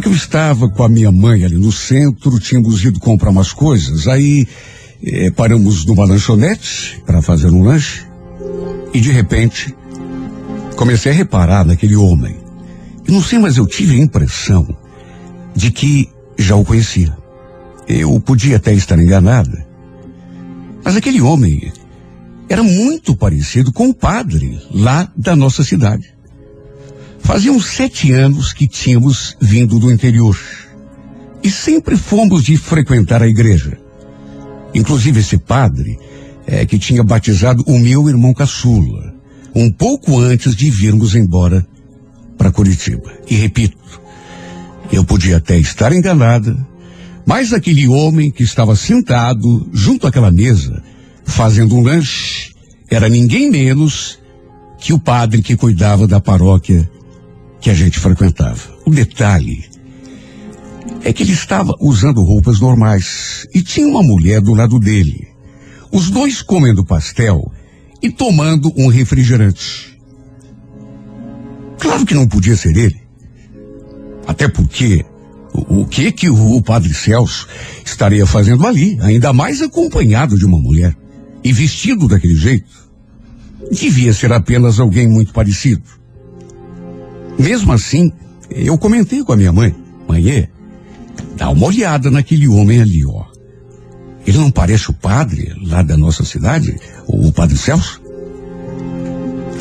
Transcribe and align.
Porque 0.00 0.08
eu 0.08 0.16
estava 0.16 0.66
com 0.66 0.82
a 0.82 0.88
minha 0.88 1.12
mãe 1.12 1.44
ali 1.44 1.56
no 1.56 1.70
centro, 1.70 2.40
tínhamos 2.40 2.82
ido 2.82 2.98
comprar 2.98 3.28
umas 3.28 3.52
coisas, 3.52 4.08
aí 4.08 4.48
eh, 5.04 5.30
paramos 5.30 5.84
numa 5.84 6.06
lanchonete 6.06 7.02
para 7.04 7.20
fazer 7.20 7.48
um 7.48 7.62
lanche 7.62 8.06
e 8.94 8.98
de 8.98 9.12
repente 9.12 9.76
comecei 10.74 11.12
a 11.12 11.14
reparar 11.14 11.66
naquele 11.66 11.96
homem. 11.96 12.34
E 13.06 13.12
não 13.12 13.22
sei, 13.22 13.38
mas 13.38 13.58
eu 13.58 13.66
tive 13.66 13.94
a 13.94 14.02
impressão 14.02 14.66
de 15.54 15.70
que 15.70 16.08
já 16.38 16.56
o 16.56 16.64
conhecia. 16.64 17.14
Eu 17.86 18.18
podia 18.20 18.56
até 18.56 18.72
estar 18.72 18.98
enganada, 18.98 19.66
mas 20.82 20.96
aquele 20.96 21.20
homem 21.20 21.70
era 22.48 22.62
muito 22.62 23.14
parecido 23.14 23.70
com 23.70 23.90
o 23.90 23.94
padre 23.94 24.58
lá 24.72 25.12
da 25.14 25.36
nossa 25.36 25.62
cidade. 25.62 26.19
Faziam 27.30 27.60
sete 27.60 28.10
anos 28.10 28.52
que 28.52 28.66
tínhamos 28.66 29.36
vindo 29.40 29.78
do 29.78 29.88
interior. 29.92 30.36
E 31.40 31.48
sempre 31.48 31.96
fomos 31.96 32.42
de 32.42 32.56
frequentar 32.56 33.22
a 33.22 33.28
igreja. 33.28 33.78
Inclusive 34.74 35.20
esse 35.20 35.38
padre 35.38 35.96
é 36.44 36.66
que 36.66 36.76
tinha 36.76 37.04
batizado 37.04 37.62
o 37.68 37.78
meu 37.78 38.08
irmão 38.08 38.34
caçula, 38.34 39.14
um 39.54 39.70
pouco 39.70 40.18
antes 40.18 40.56
de 40.56 40.72
virmos 40.72 41.14
embora 41.14 41.64
para 42.36 42.50
Curitiba. 42.50 43.12
E 43.28 43.36
repito, 43.36 43.78
eu 44.90 45.04
podia 45.04 45.36
até 45.36 45.56
estar 45.56 45.92
enganada, 45.92 46.56
mas 47.24 47.52
aquele 47.52 47.86
homem 47.86 48.32
que 48.32 48.42
estava 48.42 48.74
sentado 48.74 49.70
junto 49.72 50.04
àquela 50.04 50.32
mesa, 50.32 50.82
fazendo 51.24 51.76
um 51.76 51.80
lanche, 51.80 52.52
era 52.90 53.08
ninguém 53.08 53.48
menos 53.48 54.18
que 54.80 54.92
o 54.92 54.98
padre 54.98 55.42
que 55.42 55.56
cuidava 55.56 56.08
da 56.08 56.20
paróquia 56.20 56.90
que 57.60 57.70
a 57.70 57.74
gente 57.74 57.98
frequentava. 57.98 58.60
O 58.84 58.90
detalhe 58.90 59.64
é 61.04 61.12
que 61.12 61.22
ele 61.22 61.32
estava 61.32 61.74
usando 61.80 62.22
roupas 62.22 62.60
normais 62.60 63.46
e 63.54 63.62
tinha 63.62 63.86
uma 63.86 64.02
mulher 64.02 64.40
do 64.40 64.54
lado 64.54 64.78
dele. 64.78 65.28
Os 65.92 66.10
dois 66.10 66.42
comendo 66.42 66.84
pastel 66.84 67.52
e 68.02 68.10
tomando 68.10 68.72
um 68.76 68.88
refrigerante. 68.88 69.98
Claro 71.78 72.06
que 72.06 72.14
não 72.14 72.28
podia 72.28 72.56
ser 72.56 72.76
ele. 72.76 73.00
Até 74.26 74.48
porque 74.48 75.04
o, 75.52 75.80
o 75.80 75.86
que 75.86 76.12
que 76.12 76.30
o, 76.30 76.56
o 76.56 76.62
padre 76.62 76.94
Celso 76.94 77.48
estaria 77.84 78.26
fazendo 78.26 78.66
ali, 78.66 78.98
ainda 79.00 79.32
mais 79.32 79.60
acompanhado 79.60 80.38
de 80.38 80.44
uma 80.44 80.58
mulher 80.58 80.94
e 81.42 81.52
vestido 81.52 82.06
daquele 82.06 82.36
jeito? 82.36 82.70
Devia 83.70 84.12
ser 84.12 84.32
apenas 84.32 84.78
alguém 84.78 85.08
muito 85.08 85.32
parecido. 85.32 85.99
Mesmo 87.40 87.72
assim, 87.72 88.12
eu 88.50 88.76
comentei 88.76 89.24
com 89.24 89.32
a 89.32 89.36
minha 89.36 89.50
mãe, 89.50 89.74
mãe, 90.06 90.46
dá 91.36 91.48
uma 91.48 91.66
olhada 91.66 92.10
naquele 92.10 92.46
homem 92.46 92.82
ali, 92.82 93.02
ó. 93.06 93.24
Ele 94.26 94.36
não 94.36 94.50
parece 94.50 94.90
o 94.90 94.92
padre 94.92 95.54
lá 95.64 95.82
da 95.82 95.96
nossa 95.96 96.22
cidade, 96.22 96.78
o 97.06 97.32
padre 97.32 97.56
Celso? 97.56 98.02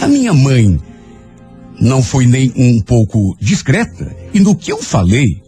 A 0.01 0.07
minha 0.07 0.33
mãe 0.33 0.77
não 1.79 2.03
foi 2.03 2.25
nem 2.25 2.51
um 2.57 2.81
pouco 2.81 3.37
discreta 3.39 4.13
e 4.33 4.41
no 4.41 4.57
que 4.57 4.73
eu 4.73 4.83
falei, 4.83 5.41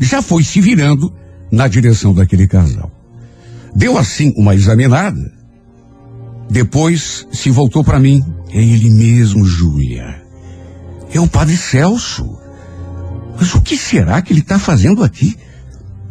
já 0.00 0.22
foi 0.22 0.42
se 0.42 0.62
virando 0.62 1.12
na 1.52 1.68
direção 1.68 2.14
daquele 2.14 2.48
casal. 2.48 2.90
Deu 3.76 3.98
assim 3.98 4.32
uma 4.38 4.54
examinada. 4.54 5.30
Depois 6.50 7.26
se 7.30 7.50
voltou 7.50 7.84
para 7.84 8.00
mim. 8.00 8.24
É 8.50 8.62
ele 8.62 8.88
mesmo, 8.88 9.44
Júlia. 9.44 10.27
É 11.12 11.20
o 11.20 11.26
padre 11.26 11.56
Celso. 11.56 12.38
Mas 13.38 13.54
o 13.54 13.60
que 13.60 13.76
será 13.76 14.20
que 14.20 14.32
ele 14.32 14.40
está 14.40 14.58
fazendo 14.58 15.02
aqui? 15.04 15.36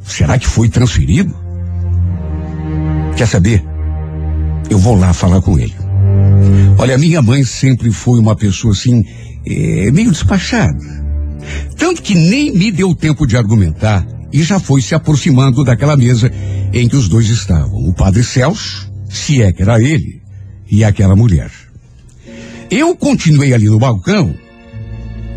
Será 0.03 0.39
que 0.39 0.47
foi 0.47 0.69
transferido? 0.69 1.35
Quer 3.15 3.27
saber? 3.27 3.63
Eu 4.69 4.80
vou 4.80 4.95
lá 4.95 5.13
falar 5.13 5.41
com 5.41 5.59
ele. 5.59 5.75
Olha, 6.77 6.97
minha 6.97 7.21
mãe 7.21 7.43
sempre 7.43 7.91
foi 7.91 8.19
uma 8.19 8.36
pessoa 8.36 8.73
assim, 8.73 9.03
é, 9.45 9.91
meio 9.91 10.11
despachada. 10.11 10.77
Tanto 11.77 12.02
que 12.02 12.15
nem 12.15 12.53
me 12.53 12.71
deu 12.71 12.93
tempo 12.95 13.25
de 13.25 13.36
argumentar 13.36 14.05
e 14.31 14.43
já 14.43 14.59
foi 14.59 14.81
se 14.81 14.93
aproximando 14.93 15.63
daquela 15.63 15.97
mesa 15.97 16.31
em 16.73 16.87
que 16.87 16.95
os 16.95 17.07
dois 17.07 17.30
estavam. 17.30 17.87
O 17.87 17.93
padre 17.93 18.23
Celso, 18.23 18.91
se 19.09 19.41
é 19.41 19.52
que 19.52 19.61
era 19.61 19.81
ele, 19.81 20.21
e 20.69 20.83
aquela 20.83 21.15
mulher. 21.15 21.49
Eu 22.69 22.95
continuei 22.95 23.53
ali 23.53 23.65
no 23.65 23.80
balcão 23.80 24.36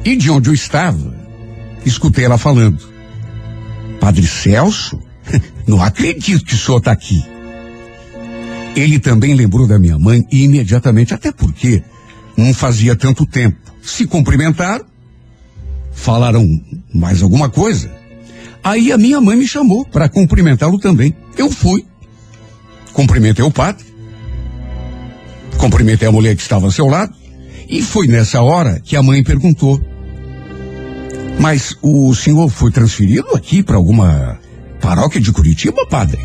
e 0.04 0.16
de 0.16 0.30
onde 0.30 0.48
eu 0.48 0.54
estava, 0.54 1.14
escutei 1.84 2.24
ela 2.24 2.38
falando. 2.38 2.78
Padre 4.00 4.26
Celso? 4.26 4.98
Não 5.66 5.82
acredito 5.82 6.44
que 6.44 6.54
o 6.54 6.58
senhor 6.58 6.78
está 6.78 6.92
aqui. 6.92 7.22
Ele 8.74 8.98
também 8.98 9.34
lembrou 9.34 9.66
da 9.66 9.78
minha 9.78 9.98
mãe 9.98 10.24
imediatamente, 10.30 11.12
até 11.12 11.30
porque 11.32 11.82
não 12.36 12.54
fazia 12.54 12.96
tanto 12.96 13.26
tempo. 13.26 13.58
Se 13.82 14.06
cumprimentaram, 14.06 14.84
falaram 15.92 16.46
mais 16.94 17.22
alguma 17.22 17.48
coisa. 17.48 17.90
Aí 18.62 18.92
a 18.92 18.98
minha 18.98 19.20
mãe 19.20 19.36
me 19.36 19.46
chamou 19.46 19.84
para 19.84 20.08
cumprimentá-lo 20.08 20.78
também. 20.78 21.14
Eu 21.36 21.50
fui. 21.50 21.84
Cumprimentei 22.92 23.44
o 23.44 23.50
padre. 23.50 23.84
Cumprimentei 25.56 26.08
a 26.08 26.12
mulher 26.12 26.36
que 26.36 26.42
estava 26.42 26.66
ao 26.66 26.72
seu 26.72 26.86
lado. 26.86 27.14
E 27.68 27.82
foi 27.82 28.06
nessa 28.06 28.40
hora 28.42 28.80
que 28.80 28.96
a 28.96 29.02
mãe 29.02 29.22
perguntou: 29.22 29.80
Mas 31.40 31.74
o 31.80 32.14
senhor 32.14 32.50
foi 32.50 32.70
transferido 32.70 33.34
aqui 33.34 33.62
para 33.62 33.76
alguma 33.76 34.38
paróquia 34.78 35.18
de 35.18 35.32
Curitiba, 35.32 35.86
padre? 35.86 36.20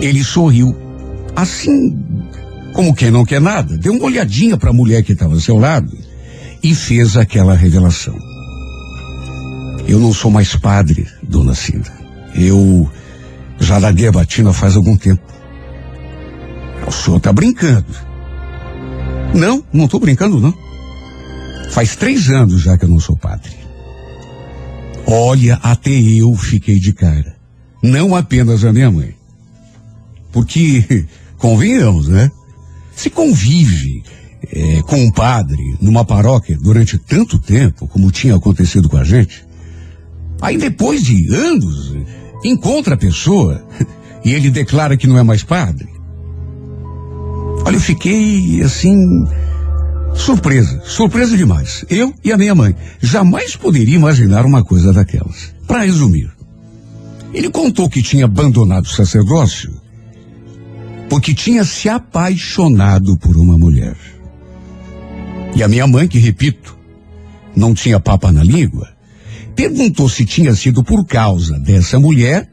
Ele 0.00 0.24
sorriu, 0.24 0.74
assim 1.36 2.02
como 2.72 2.94
quem 2.94 3.10
não 3.10 3.22
quer 3.22 3.38
nada, 3.38 3.76
deu 3.76 3.92
uma 3.92 4.06
olhadinha 4.06 4.56
para 4.56 4.70
a 4.70 4.72
mulher 4.72 5.02
que 5.02 5.12
estava 5.12 5.34
ao 5.34 5.40
seu 5.40 5.58
lado 5.58 5.92
e 6.62 6.74
fez 6.74 7.18
aquela 7.18 7.54
revelação. 7.54 8.16
Eu 9.86 9.98
não 9.98 10.14
sou 10.14 10.30
mais 10.30 10.56
padre, 10.56 11.06
dona 11.22 11.54
Cinda. 11.54 11.92
Eu 12.34 12.90
já 13.58 13.76
larguei 13.76 14.08
a 14.08 14.12
batina 14.12 14.54
faz 14.54 14.74
algum 14.74 14.96
tempo. 14.96 15.22
O 16.86 16.90
senhor 16.90 17.18
está 17.18 17.30
brincando. 17.30 17.92
Não, 19.34 19.62
não 19.70 19.84
estou 19.84 20.00
brincando, 20.00 20.40
não. 20.40 20.69
Faz 21.70 21.96
três 21.96 22.28
anos 22.28 22.62
já 22.62 22.76
que 22.76 22.84
eu 22.84 22.88
não 22.88 23.00
sou 23.00 23.16
padre. 23.16 23.52
Olha, 25.06 25.54
até 25.62 25.90
eu 25.90 26.34
fiquei 26.34 26.78
de 26.78 26.92
cara. 26.92 27.36
Não 27.82 28.14
apenas 28.14 28.64
a 28.64 28.72
minha 28.72 28.90
mãe. 28.90 29.14
Porque, 30.32 31.06
convenhamos, 31.38 32.08
né? 32.08 32.30
Se 32.94 33.08
convive 33.08 34.02
é, 34.52 34.82
com 34.82 34.96
um 34.96 35.10
padre 35.10 35.76
numa 35.80 36.04
paróquia 36.04 36.58
durante 36.60 36.98
tanto 36.98 37.38
tempo, 37.38 37.86
como 37.86 38.10
tinha 38.10 38.36
acontecido 38.36 38.88
com 38.88 38.96
a 38.96 39.04
gente, 39.04 39.44
aí 40.40 40.58
depois 40.58 41.02
de 41.02 41.34
anos, 41.34 41.94
encontra 42.44 42.94
a 42.94 42.98
pessoa 42.98 43.64
e 44.24 44.32
ele 44.32 44.50
declara 44.50 44.96
que 44.96 45.06
não 45.06 45.18
é 45.18 45.22
mais 45.22 45.42
padre. 45.42 45.88
Olha, 47.64 47.76
eu 47.76 47.80
fiquei 47.80 48.62
assim, 48.62 48.96
surpresa, 50.14 50.82
surpresa 50.84 51.36
demais. 51.36 51.84
Eu 51.88 52.14
e 52.24 52.32
a 52.32 52.36
minha 52.36 52.54
mãe 52.54 52.74
jamais 53.00 53.56
poderia 53.56 53.96
imaginar 53.96 54.44
uma 54.44 54.64
coisa 54.64 54.92
daquelas. 54.92 55.54
Para 55.66 55.84
resumir, 55.84 56.30
ele 57.32 57.50
contou 57.50 57.88
que 57.88 58.02
tinha 58.02 58.24
abandonado 58.24 58.84
o 58.84 58.90
sacerdócio 58.90 59.80
porque 61.08 61.34
tinha 61.34 61.64
se 61.64 61.88
apaixonado 61.88 63.16
por 63.16 63.36
uma 63.36 63.58
mulher. 63.58 63.96
E 65.56 65.62
a 65.62 65.66
minha 65.66 65.84
mãe, 65.84 66.06
que 66.06 66.18
repito, 66.20 66.78
não 67.56 67.74
tinha 67.74 67.98
papa 67.98 68.30
na 68.30 68.44
língua, 68.44 68.88
perguntou 69.56 70.08
se 70.08 70.24
tinha 70.24 70.54
sido 70.54 70.84
por 70.84 71.04
causa 71.04 71.58
dessa 71.58 71.98
mulher 71.98 72.48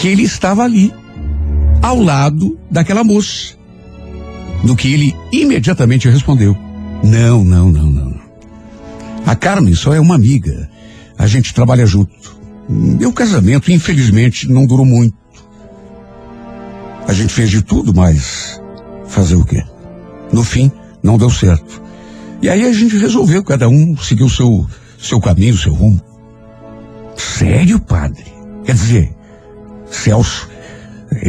que 0.00 0.08
ele 0.08 0.22
estava 0.22 0.62
ali, 0.62 0.90
ao 1.82 2.00
lado 2.00 2.58
daquela 2.70 3.04
moça. 3.04 3.57
No 4.62 4.76
que 4.76 4.92
ele 4.92 5.16
imediatamente 5.32 6.08
respondeu: 6.08 6.56
Não, 7.02 7.44
não, 7.44 7.70
não, 7.70 7.90
não. 7.90 8.14
A 9.26 9.34
Carmen 9.34 9.74
só 9.74 9.94
é 9.94 10.00
uma 10.00 10.14
amiga. 10.14 10.68
A 11.16 11.26
gente 11.26 11.54
trabalha 11.54 11.86
junto. 11.86 12.38
Meu 12.68 13.12
casamento, 13.12 13.72
infelizmente, 13.72 14.48
não 14.50 14.66
durou 14.66 14.84
muito. 14.84 15.16
A 17.06 17.12
gente 17.12 17.32
fez 17.32 17.50
de 17.50 17.62
tudo, 17.62 17.94
mas 17.94 18.60
fazer 19.06 19.36
o 19.36 19.44
quê? 19.44 19.62
No 20.32 20.44
fim, 20.44 20.70
não 21.02 21.16
deu 21.16 21.30
certo. 21.30 21.82
E 22.42 22.48
aí 22.48 22.64
a 22.64 22.72
gente 22.72 22.96
resolveu, 22.96 23.42
cada 23.42 23.68
um 23.68 23.96
seguir 23.96 24.24
o 24.24 24.30
seu, 24.30 24.66
seu 24.98 25.18
caminho, 25.20 25.56
seu 25.56 25.72
rumo. 25.72 26.00
Sério, 27.16 27.80
padre? 27.80 28.24
Quer 28.64 28.74
dizer, 28.74 29.16
Celso, 29.90 30.47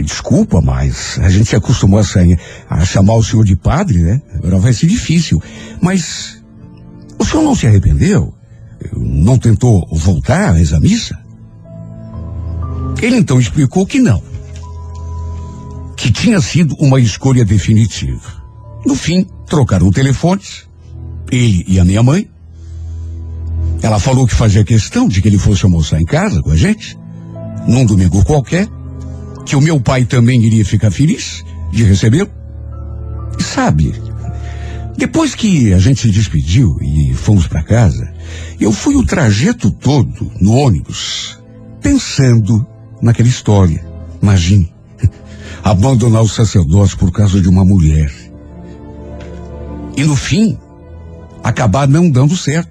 desculpa, 0.04 0.62
mas 0.62 1.20
a 1.22 1.30
gente 1.30 1.50
se 1.50 1.56
acostumou 1.56 2.00
a, 2.00 2.04
sair, 2.04 2.40
a 2.70 2.86
chamar 2.86 3.16
o 3.16 3.24
senhor 3.24 3.44
de 3.44 3.56
padre, 3.56 4.00
né? 4.00 4.22
Agora 4.36 4.60
vai 4.60 4.74
ser 4.74 4.88
difícil. 4.88 5.42
Mas 5.82 6.44
o 7.18 7.26
senhor 7.26 7.44
não 7.44 7.56
se 7.56 7.68
arrependeu? 7.68 8.34
Eu 8.80 9.00
não 9.00 9.38
tentou 9.38 9.88
voltar 9.92 10.54
a 10.54 10.62
essa 10.62 10.80
missa? 10.80 11.18
Ele 13.02 13.18
então 13.18 13.40
explicou 13.40 13.86
que 13.86 14.00
não. 14.00 14.22
Que 15.96 16.12
tinha 16.12 16.40
sido 16.40 16.76
uma 16.80 17.00
escolha 17.00 17.44
definitiva. 17.44 18.40
No 18.86 18.96
fim, 18.96 19.26
trocaram 19.46 19.92
telefones, 19.92 20.68
ele 21.32 21.66
e 21.68 21.80
a 21.80 21.86
minha 21.86 22.04
mãe. 22.04 22.30
Ela 23.82 24.00
falou 24.00 24.28
que 24.28 24.36
fazia 24.36 24.64
questão 24.64 25.08
de 25.08 25.22
que 25.22 25.28
ele 25.28 25.38
fosse 25.38 25.64
almoçar 25.66 26.02
em 26.02 26.06
casa 26.06 26.42
com 26.42 26.52
a 26.52 26.56
gente, 26.56 26.98
num 27.68 27.86
domingo 27.86 28.24
qualquer, 28.24 28.68
que 29.50 29.56
o 29.56 29.62
meu 29.62 29.80
pai 29.80 30.06
também 30.06 30.44
iria 30.44 30.64
ficar 30.64 30.92
feliz 30.92 31.44
de 31.72 31.84
recebê-lo. 31.84 32.30
E 33.36 33.42
sabe, 33.42 33.92
depois 34.96 35.34
que 35.34 35.74
a 35.74 35.80
gente 35.80 36.02
se 36.02 36.12
despediu 36.12 36.78
e 36.80 37.16
fomos 37.16 37.48
para 37.48 37.64
casa, 37.64 38.14
eu 38.60 38.72
fui 38.72 38.96
o 38.96 39.04
trajeto 39.04 39.72
todo 39.72 40.32
no 40.40 40.54
ônibus, 40.54 41.40
pensando 41.82 42.64
naquela 43.02 43.28
história. 43.28 43.84
Imagine, 44.22 44.72
abandonar 45.64 46.22
o 46.22 46.30
sacerdócio 46.30 46.96
por 47.00 47.12
causa 47.12 47.42
de 47.42 47.50
uma 47.50 47.66
mulher. 47.66 48.14
E 49.98 50.04
no 50.04 50.16
fim, 50.16 50.60
acabar 51.44 51.88
não 51.88 52.08
dando 52.08 52.38
certo. 52.38 52.70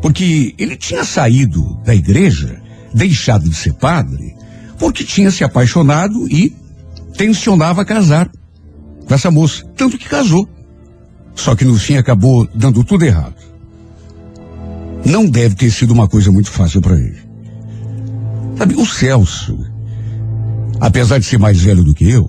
Porque 0.00 0.54
ele 0.56 0.78
tinha 0.78 1.04
saído 1.04 1.78
da 1.84 1.94
igreja, 1.94 2.58
deixado 2.94 3.46
de 3.50 3.54
ser 3.54 3.74
padre, 3.74 4.34
porque 4.78 5.04
tinha 5.04 5.30
se 5.30 5.44
apaixonado 5.44 6.28
e 6.28 6.54
tensionava 7.16 7.84
casar 7.84 8.30
com 9.06 9.14
essa 9.14 9.30
moça. 9.30 9.64
Tanto 9.76 9.98
que 9.98 10.08
casou. 10.08 10.48
Só 11.34 11.54
que 11.54 11.64
no 11.64 11.76
fim 11.76 11.96
acabou 11.96 12.48
dando 12.54 12.84
tudo 12.84 13.04
errado. 13.04 13.36
Não 15.04 15.24
deve 15.26 15.54
ter 15.54 15.70
sido 15.70 15.92
uma 15.92 16.08
coisa 16.08 16.30
muito 16.30 16.50
fácil 16.50 16.80
para 16.80 16.98
ele. 16.98 17.18
Sabe, 18.56 18.74
o 18.74 18.84
Celso, 18.84 19.58
apesar 20.80 21.18
de 21.18 21.26
ser 21.26 21.38
mais 21.38 21.60
velho 21.60 21.84
do 21.84 21.94
que 21.94 22.10
eu, 22.10 22.28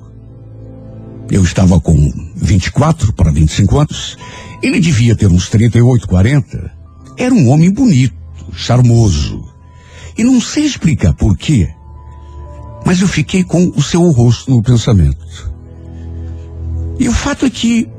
eu 1.32 1.44
estava 1.44 1.80
com 1.80 1.96
24 2.36 3.14
para 3.14 3.32
25 3.32 3.80
anos, 3.80 4.18
ele 4.62 4.80
devia 4.80 5.16
ter 5.16 5.28
uns 5.28 5.50
38, 5.50 6.08
40. 6.08 6.72
Era 7.18 7.34
um 7.34 7.50
homem 7.50 7.72
bonito, 7.72 8.16
charmoso. 8.54 9.44
E 10.18 10.24
não 10.24 10.40
sei 10.40 10.66
explicar 10.66 11.14
por 11.14 11.38
quê, 11.38 11.74
mas 12.86 13.02
eu 13.02 13.08
fiquei 13.08 13.44
com 13.44 13.72
o 13.76 13.82
seu 13.82 14.02
rosto 14.12 14.52
no 14.52 14.62
pensamento. 14.62 15.52
E 17.00 17.08
o 17.08 17.14
fato 17.14 17.46
é 17.46 17.50
que 17.50 17.90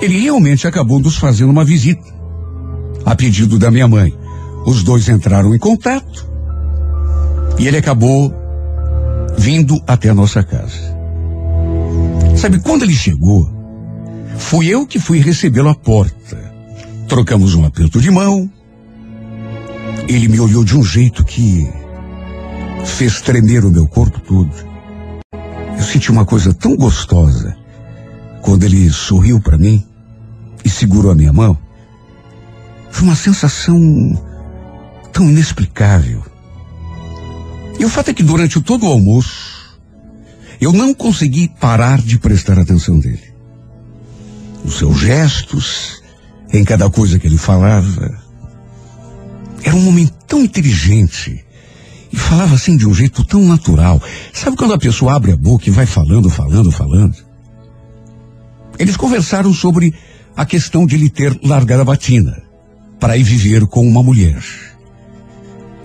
ele 0.00 0.20
realmente 0.20 0.66
acabou 0.66 0.98
nos 1.00 1.16
fazendo 1.16 1.50
uma 1.50 1.64
visita. 1.64 2.04
A 3.04 3.14
pedido 3.14 3.58
da 3.58 3.70
minha 3.70 3.88
mãe. 3.88 4.12
Os 4.66 4.82
dois 4.82 5.08
entraram 5.08 5.54
em 5.54 5.58
contato. 5.58 6.26
E 7.58 7.66
ele 7.66 7.78
acabou 7.78 8.34
vindo 9.38 9.80
até 9.86 10.10
a 10.10 10.14
nossa 10.14 10.42
casa. 10.42 10.96
Sabe, 12.36 12.60
quando 12.60 12.82
ele 12.82 12.92
chegou, 12.92 13.48
fui 14.36 14.66
eu 14.66 14.86
que 14.86 14.98
fui 14.98 15.18
recebê-lo 15.20 15.68
à 15.68 15.74
porta. 15.74 16.36
Trocamos 17.08 17.54
um 17.54 17.64
aperto 17.64 18.00
de 18.00 18.10
mão. 18.10 18.50
Ele 20.08 20.28
me 20.28 20.38
olhou 20.38 20.64
de 20.64 20.76
um 20.76 20.84
jeito 20.84 21.24
que 21.24 21.66
fez 22.86 23.20
tremer 23.20 23.64
o 23.64 23.70
meu 23.70 23.86
corpo 23.86 24.20
todo. 24.20 24.50
Eu 25.76 25.84
senti 25.84 26.10
uma 26.10 26.24
coisa 26.24 26.54
tão 26.54 26.76
gostosa 26.76 27.56
quando 28.40 28.64
ele 28.64 28.88
sorriu 28.90 29.40
para 29.40 29.58
mim 29.58 29.84
e 30.64 30.70
segurou 30.70 31.10
a 31.10 31.14
minha 31.14 31.32
mão, 31.32 31.58
foi 32.90 33.04
uma 33.04 33.16
sensação 33.16 33.76
tão 35.12 35.28
inexplicável. 35.28 36.24
E 37.78 37.84
o 37.84 37.88
fato 37.88 38.10
é 38.10 38.14
que 38.14 38.22
durante 38.22 38.60
todo 38.60 38.86
o 38.86 38.90
almoço, 38.90 39.78
eu 40.60 40.72
não 40.72 40.94
consegui 40.94 41.48
parar 41.48 42.00
de 42.00 42.18
prestar 42.18 42.58
atenção 42.58 42.98
dele. 42.98 43.34
Os 44.64 44.78
seus 44.78 44.98
gestos, 44.98 46.02
em 46.52 46.64
cada 46.64 46.88
coisa 46.88 47.18
que 47.18 47.26
ele 47.26 47.38
falava. 47.38 48.18
Era 49.62 49.76
um 49.76 49.88
homem 49.88 50.10
tão 50.26 50.40
inteligente 50.42 51.45
e 52.16 52.18
falava 52.18 52.54
assim 52.54 52.78
de 52.78 52.88
um 52.88 52.94
jeito 52.94 53.22
tão 53.22 53.44
natural. 53.44 54.02
Sabe 54.32 54.56
quando 54.56 54.72
a 54.72 54.78
pessoa 54.78 55.14
abre 55.14 55.32
a 55.32 55.36
boca 55.36 55.68
e 55.68 55.70
vai 55.70 55.84
falando, 55.84 56.30
falando, 56.30 56.72
falando? 56.72 57.14
Eles 58.78 58.96
conversaram 58.96 59.52
sobre 59.52 59.94
a 60.34 60.46
questão 60.46 60.86
de 60.86 60.94
ele 60.94 61.10
ter 61.10 61.38
largado 61.44 61.82
a 61.82 61.84
batina 61.84 62.42
para 62.98 63.18
ir 63.18 63.22
viver 63.22 63.66
com 63.66 63.86
uma 63.86 64.02
mulher. 64.02 64.42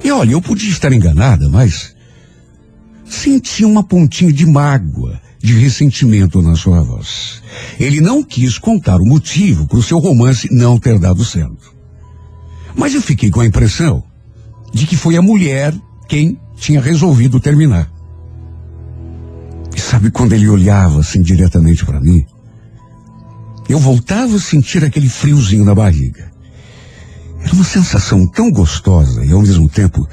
E 0.01 0.09
olha, 0.09 0.31
eu 0.31 0.41
podia 0.41 0.69
estar 0.69 0.93
enganada, 0.93 1.49
mas 1.49 1.93
senti 3.03 3.65
uma 3.65 3.83
pontinha 3.83 4.31
de 4.31 4.45
mágoa, 4.45 5.21
de 5.37 5.53
ressentimento 5.59 6.41
na 6.41 6.55
sua 6.55 6.81
voz. 6.81 7.43
Ele 7.77 7.99
não 7.99 8.23
quis 8.23 8.57
contar 8.57 9.01
o 9.01 9.05
motivo 9.05 9.67
para 9.67 9.79
o 9.79 9.83
seu 9.83 9.99
romance 9.99 10.47
não 10.49 10.79
ter 10.79 10.97
dado 10.97 11.25
certo. 11.25 11.75
Mas 12.73 12.93
eu 12.93 13.01
fiquei 13.01 13.29
com 13.29 13.41
a 13.41 13.45
impressão 13.45 14.01
de 14.73 14.87
que 14.87 14.95
foi 14.95 15.17
a 15.17 15.21
mulher 15.21 15.73
quem 16.11 16.37
tinha 16.57 16.81
resolvido 16.81 17.39
terminar. 17.39 17.89
E 19.73 19.79
sabe 19.79 20.11
quando 20.11 20.33
ele 20.33 20.49
olhava 20.49 20.99
assim 20.99 21.21
diretamente 21.21 21.85
para 21.85 22.01
mim? 22.01 22.25
eu 23.69 23.79
voltava 23.79 24.35
a 24.35 24.39
sentir 24.39 24.83
aquele 24.83 25.07
friozinho 25.07 25.63
na 25.63 25.73
barriga. 25.73 26.29
Era 27.41 27.53
uma 27.53 27.63
sensação 27.63 28.27
tão 28.27 28.51
gostosa 28.51 29.23
e 29.23 29.31
ao 29.31 29.41
mesmo 29.41 29.69
tempo 29.69 30.05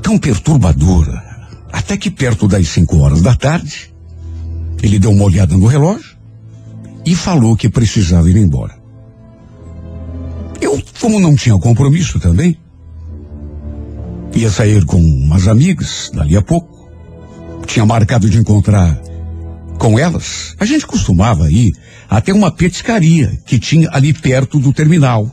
tão 0.00 0.16
perturbadora. 0.16 1.20
Até 1.72 1.96
que 1.96 2.08
perto 2.08 2.46
das 2.46 2.68
cinco 2.68 2.98
horas 2.98 3.22
da 3.22 3.34
tarde, 3.34 3.92
ele 4.80 5.00
deu 5.00 5.10
uma 5.10 5.24
olhada 5.24 5.56
no 5.56 5.66
relógio 5.66 6.16
e 7.04 7.16
falou 7.16 7.56
que 7.56 7.68
precisava 7.68 8.30
ir 8.30 8.36
embora. 8.36 8.78
Eu, 10.60 10.80
como 11.00 11.18
não 11.18 11.34
tinha 11.34 11.58
compromisso 11.58 12.20
também, 12.20 12.56
ia 14.34 14.50
sair 14.50 14.84
com 14.84 15.00
umas 15.00 15.48
amigas 15.48 16.10
dali 16.14 16.36
a 16.36 16.42
pouco. 16.42 16.88
Tinha 17.66 17.86
marcado 17.86 18.28
de 18.28 18.38
encontrar 18.38 19.00
com 19.78 19.98
elas. 19.98 20.54
A 20.58 20.64
gente 20.64 20.86
costumava 20.86 21.50
ir 21.50 21.72
até 22.08 22.32
uma 22.32 22.50
petiscaria 22.50 23.38
que 23.46 23.58
tinha 23.58 23.88
ali 23.92 24.12
perto 24.12 24.58
do 24.58 24.72
terminal, 24.72 25.30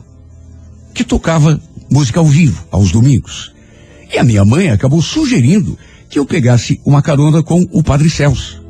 que 0.94 1.04
tocava 1.04 1.60
música 1.90 2.20
ao 2.20 2.26
vivo 2.26 2.66
aos 2.70 2.90
domingos. 2.90 3.52
E 4.12 4.18
a 4.18 4.24
minha 4.24 4.44
mãe 4.44 4.70
acabou 4.70 5.02
sugerindo 5.02 5.78
que 6.08 6.18
eu 6.18 6.24
pegasse 6.24 6.80
uma 6.84 7.02
carona 7.02 7.42
com 7.42 7.66
o 7.72 7.82
Padre 7.82 8.08
Celso. 8.08 8.62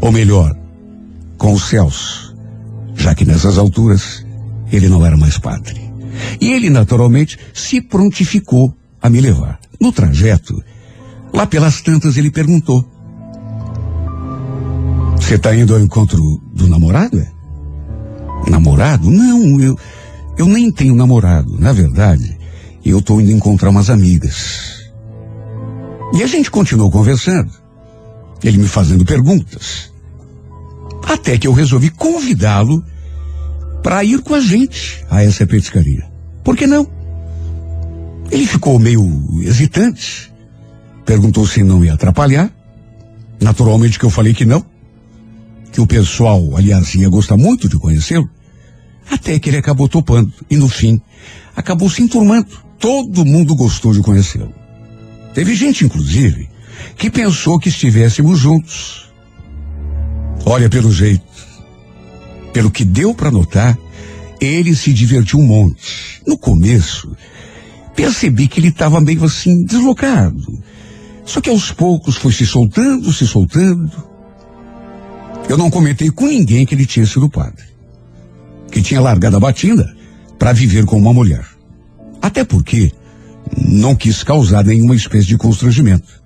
Ou 0.00 0.12
melhor, 0.12 0.54
com 1.38 1.54
o 1.54 1.60
Celso, 1.60 2.36
já 2.94 3.14
que 3.14 3.24
nessas 3.24 3.56
alturas 3.56 4.26
ele 4.70 4.88
não 4.88 5.04
era 5.04 5.16
mais 5.16 5.38
padre. 5.38 5.80
E 6.40 6.52
ele 6.52 6.68
naturalmente 6.68 7.38
se 7.54 7.80
prontificou 7.80 8.74
a 9.02 9.10
me 9.10 9.20
levar. 9.20 9.58
No 9.80 9.92
trajeto, 9.92 10.62
lá 11.32 11.46
pelas 11.46 11.80
tantas 11.80 12.16
ele 12.16 12.30
perguntou: 12.30 12.88
você 15.16 15.34
está 15.34 15.54
indo 15.54 15.74
ao 15.74 15.80
encontro 15.80 16.18
do 16.52 16.68
namorado, 16.68 17.18
é? 17.18 17.30
Namorado? 18.48 19.10
Não, 19.10 19.60
eu, 19.60 19.78
eu 20.36 20.46
nem 20.46 20.70
tenho 20.70 20.94
namorado. 20.94 21.58
Na 21.58 21.72
verdade, 21.72 22.38
eu 22.84 22.98
estou 22.98 23.20
indo 23.20 23.30
encontrar 23.30 23.70
umas 23.70 23.88
amigas. 23.88 24.90
E 26.14 26.22
a 26.22 26.26
gente 26.26 26.50
continuou 26.50 26.90
conversando. 26.90 27.50
Ele 28.42 28.58
me 28.58 28.68
fazendo 28.68 29.04
perguntas. 29.04 29.92
Até 31.08 31.38
que 31.38 31.46
eu 31.46 31.52
resolvi 31.52 31.88
convidá-lo 31.90 32.84
para 33.82 34.04
ir 34.04 34.20
com 34.22 34.34
a 34.34 34.40
gente 34.40 35.04
a 35.08 35.22
essa 35.22 35.46
petiscaria. 35.46 36.04
Por 36.44 36.56
que 36.56 36.66
não? 36.66 37.01
Ele 38.32 38.46
ficou 38.46 38.80
meio 38.80 39.04
hesitante. 39.42 40.32
Perguntou 41.06 41.46
se 41.46 41.62
não 41.62 41.84
ia 41.84 41.94
atrapalhar. 41.94 42.50
Naturalmente 43.40 43.98
que 43.98 44.04
eu 44.04 44.10
falei 44.10 44.34
que 44.34 44.44
não 44.44 44.64
que 45.72 45.80
o 45.80 45.86
pessoal, 45.86 46.54
aliás, 46.54 46.94
ia 46.94 47.08
gostar 47.08 47.36
muito 47.36 47.68
de 47.68 47.78
conhecê-lo, 47.78 48.28
até 49.10 49.38
que 49.38 49.48
ele 49.48 49.56
acabou 49.56 49.88
topando 49.88 50.30
e 50.50 50.56
no 50.56 50.68
fim 50.68 51.00
acabou 51.56 51.88
se 51.88 52.02
enturmando. 52.02 52.46
Todo 52.78 53.24
mundo 53.24 53.56
gostou 53.56 53.92
de 53.92 54.00
conhecê-lo. 54.00 54.52
Teve 55.32 55.54
gente, 55.54 55.84
inclusive, 55.84 56.48
que 56.96 57.10
pensou 57.10 57.58
que 57.58 57.70
estivéssemos 57.70 58.38
juntos. 58.38 59.10
Olha, 60.44 60.68
pelo 60.68 60.92
jeito, 60.92 61.24
pelo 62.52 62.70
que 62.70 62.84
deu 62.84 63.14
para 63.14 63.30
notar, 63.30 63.78
ele 64.40 64.74
se 64.74 64.92
divertiu 64.92 65.38
um 65.38 65.46
monte. 65.46 66.20
No 66.26 66.36
começo, 66.36 67.16
percebi 67.94 68.48
que 68.48 68.60
ele 68.60 68.68
estava 68.68 69.00
meio 69.00 69.24
assim 69.24 69.64
deslocado. 69.64 70.42
Só 71.24 71.40
que 71.40 71.50
aos 71.50 71.70
poucos 71.70 72.16
foi 72.16 72.32
se 72.32 72.46
soltando, 72.46 73.12
se 73.12 73.26
soltando. 73.26 73.92
Eu 75.48 75.56
não 75.56 75.70
comentei 75.70 76.10
com 76.10 76.26
ninguém 76.26 76.64
que 76.66 76.74
ele 76.74 76.86
tinha 76.86 77.06
sido 77.06 77.28
padre. 77.28 77.64
Que 78.70 78.82
tinha 78.82 79.00
largado 79.00 79.36
a 79.36 79.40
batina 79.40 79.84
para 80.38 80.52
viver 80.52 80.84
com 80.84 80.96
uma 80.96 81.12
mulher. 81.12 81.46
Até 82.20 82.44
porque 82.44 82.92
não 83.56 83.94
quis 83.94 84.22
causar 84.22 84.64
nenhuma 84.64 84.94
espécie 84.94 85.26
de 85.26 85.36
constrangimento. 85.36 86.22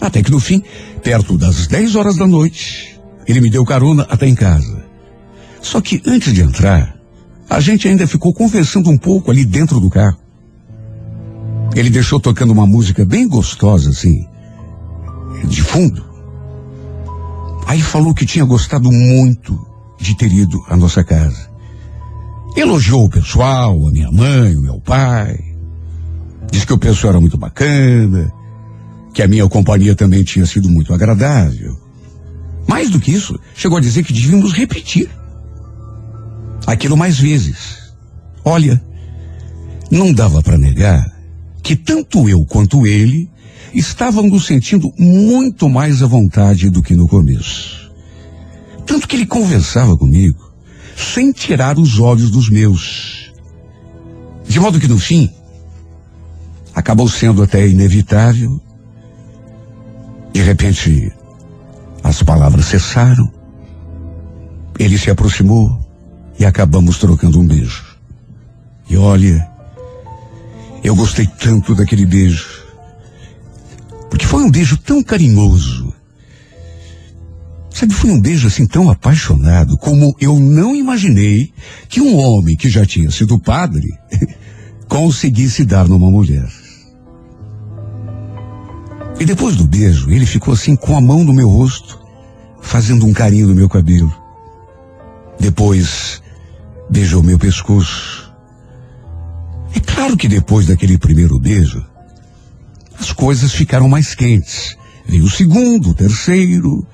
Até 0.00 0.22
que 0.22 0.30
no 0.30 0.40
fim, 0.40 0.62
perto 1.02 1.36
das 1.36 1.66
10 1.66 1.94
horas 1.94 2.16
da 2.16 2.26
noite, 2.26 2.98
ele 3.26 3.40
me 3.40 3.50
deu 3.50 3.64
carona 3.64 4.06
até 4.08 4.26
em 4.26 4.34
casa. 4.34 4.84
Só 5.60 5.80
que 5.80 6.00
antes 6.06 6.32
de 6.32 6.40
entrar, 6.40 6.96
a 7.48 7.60
gente 7.60 7.86
ainda 7.86 8.06
ficou 8.06 8.32
conversando 8.32 8.88
um 8.88 8.96
pouco 8.96 9.30
ali 9.30 9.44
dentro 9.44 9.78
do 9.78 9.90
carro. 9.90 10.18
Ele 11.74 11.90
deixou 11.90 12.18
tocando 12.18 12.52
uma 12.52 12.66
música 12.66 13.04
bem 13.04 13.28
gostosa, 13.28 13.90
assim, 13.90 14.26
de 15.44 15.62
fundo. 15.62 16.04
Aí 17.66 17.80
falou 17.80 18.12
que 18.12 18.26
tinha 18.26 18.44
gostado 18.44 18.90
muito 18.90 19.58
de 19.98 20.16
ter 20.16 20.32
ido 20.32 20.60
à 20.68 20.76
nossa 20.76 21.04
casa. 21.04 21.48
Elogiou 22.56 23.04
o 23.04 23.10
pessoal, 23.10 23.86
a 23.86 23.90
minha 23.90 24.10
mãe, 24.10 24.56
o 24.56 24.62
meu 24.62 24.80
pai. 24.80 25.38
Disse 26.50 26.66
que 26.66 26.72
o 26.72 26.78
pessoal 26.78 27.12
era 27.12 27.20
muito 27.20 27.38
bacana, 27.38 28.32
que 29.14 29.22
a 29.22 29.28
minha 29.28 29.48
companhia 29.48 29.94
também 29.94 30.24
tinha 30.24 30.44
sido 30.46 30.68
muito 30.68 30.92
agradável. 30.92 31.78
Mais 32.66 32.90
do 32.90 32.98
que 32.98 33.12
isso, 33.12 33.38
chegou 33.54 33.78
a 33.78 33.80
dizer 33.80 34.02
que 34.02 34.12
devíamos 34.12 34.52
repetir 34.52 35.08
aquilo 36.66 36.96
mais 36.96 37.18
vezes. 37.18 37.92
Olha, 38.44 38.82
não 39.90 40.12
dava 40.12 40.42
para 40.42 40.58
negar 40.58 41.19
que 41.62 41.76
tanto 41.76 42.28
eu 42.28 42.44
quanto 42.44 42.86
ele 42.86 43.30
estávamos 43.72 44.32
nos 44.32 44.46
sentindo 44.46 44.92
muito 44.98 45.68
mais 45.68 46.02
à 46.02 46.06
vontade 46.06 46.70
do 46.70 46.82
que 46.82 46.94
no 46.94 47.06
começo. 47.06 47.90
Tanto 48.86 49.06
que 49.06 49.16
ele 49.16 49.26
conversava 49.26 49.96
comigo 49.96 50.50
sem 50.96 51.32
tirar 51.32 51.78
os 51.78 51.98
olhos 51.98 52.30
dos 52.30 52.50
meus. 52.50 53.32
De 54.48 54.58
modo 54.58 54.80
que 54.80 54.88
no 54.88 54.98
fim, 54.98 55.30
acabou 56.74 57.08
sendo 57.08 57.42
até 57.42 57.66
inevitável 57.68 58.60
de 60.32 60.40
repente, 60.42 61.12
as 62.02 62.22
palavras 62.22 62.66
cessaram. 62.66 63.30
Ele 64.78 64.96
se 64.96 65.10
aproximou 65.10 65.78
e 66.38 66.44
acabamos 66.44 66.98
trocando 66.98 67.40
um 67.40 67.46
beijo. 67.46 67.84
E 68.88 68.96
olha, 68.96 69.49
eu 70.82 70.94
gostei 70.94 71.26
tanto 71.26 71.74
daquele 71.74 72.06
beijo. 72.06 72.48
Porque 74.08 74.26
foi 74.26 74.42
um 74.42 74.50
beijo 74.50 74.76
tão 74.76 75.02
carinhoso. 75.02 75.94
Sabe, 77.70 77.94
foi 77.94 78.10
um 78.10 78.20
beijo 78.20 78.48
assim 78.48 78.66
tão 78.66 78.90
apaixonado 78.90 79.78
como 79.78 80.14
eu 80.20 80.38
não 80.38 80.74
imaginei 80.74 81.52
que 81.88 82.00
um 82.00 82.16
homem 82.18 82.56
que 82.56 82.68
já 82.68 82.84
tinha 82.84 83.10
sido 83.10 83.38
padre 83.38 83.88
conseguisse 84.88 85.64
dar 85.64 85.88
numa 85.88 86.10
mulher. 86.10 86.48
E 89.20 89.24
depois 89.24 89.54
do 89.54 89.66
beijo, 89.66 90.10
ele 90.10 90.26
ficou 90.26 90.54
assim 90.54 90.74
com 90.74 90.96
a 90.96 91.00
mão 91.00 91.22
no 91.22 91.32
meu 91.32 91.48
rosto, 91.48 92.00
fazendo 92.60 93.06
um 93.06 93.12
carinho 93.12 93.48
no 93.48 93.54
meu 93.54 93.68
cabelo. 93.68 94.12
Depois, 95.38 96.22
beijou 96.90 97.22
meu 97.22 97.38
pescoço. 97.38 98.29
É 99.74 99.80
claro 99.80 100.16
que 100.16 100.28
depois 100.28 100.66
daquele 100.66 100.98
primeiro 100.98 101.38
beijo, 101.38 101.84
as 102.98 103.12
coisas 103.12 103.52
ficaram 103.52 103.88
mais 103.88 104.14
quentes. 104.14 104.76
Veio 105.06 105.24
o 105.24 105.30
segundo, 105.30 105.90
o 105.90 105.94
terceiro, 105.94 106.86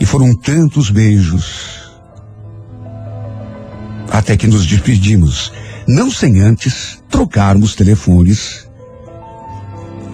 e 0.00 0.04
foram 0.04 0.34
tantos 0.34 0.90
beijos. 0.90 1.90
Até 4.10 4.36
que 4.36 4.46
nos 4.46 4.66
despedimos, 4.66 5.52
não 5.86 6.10
sem 6.10 6.40
antes 6.40 7.02
trocarmos 7.08 7.74
telefones, 7.74 8.68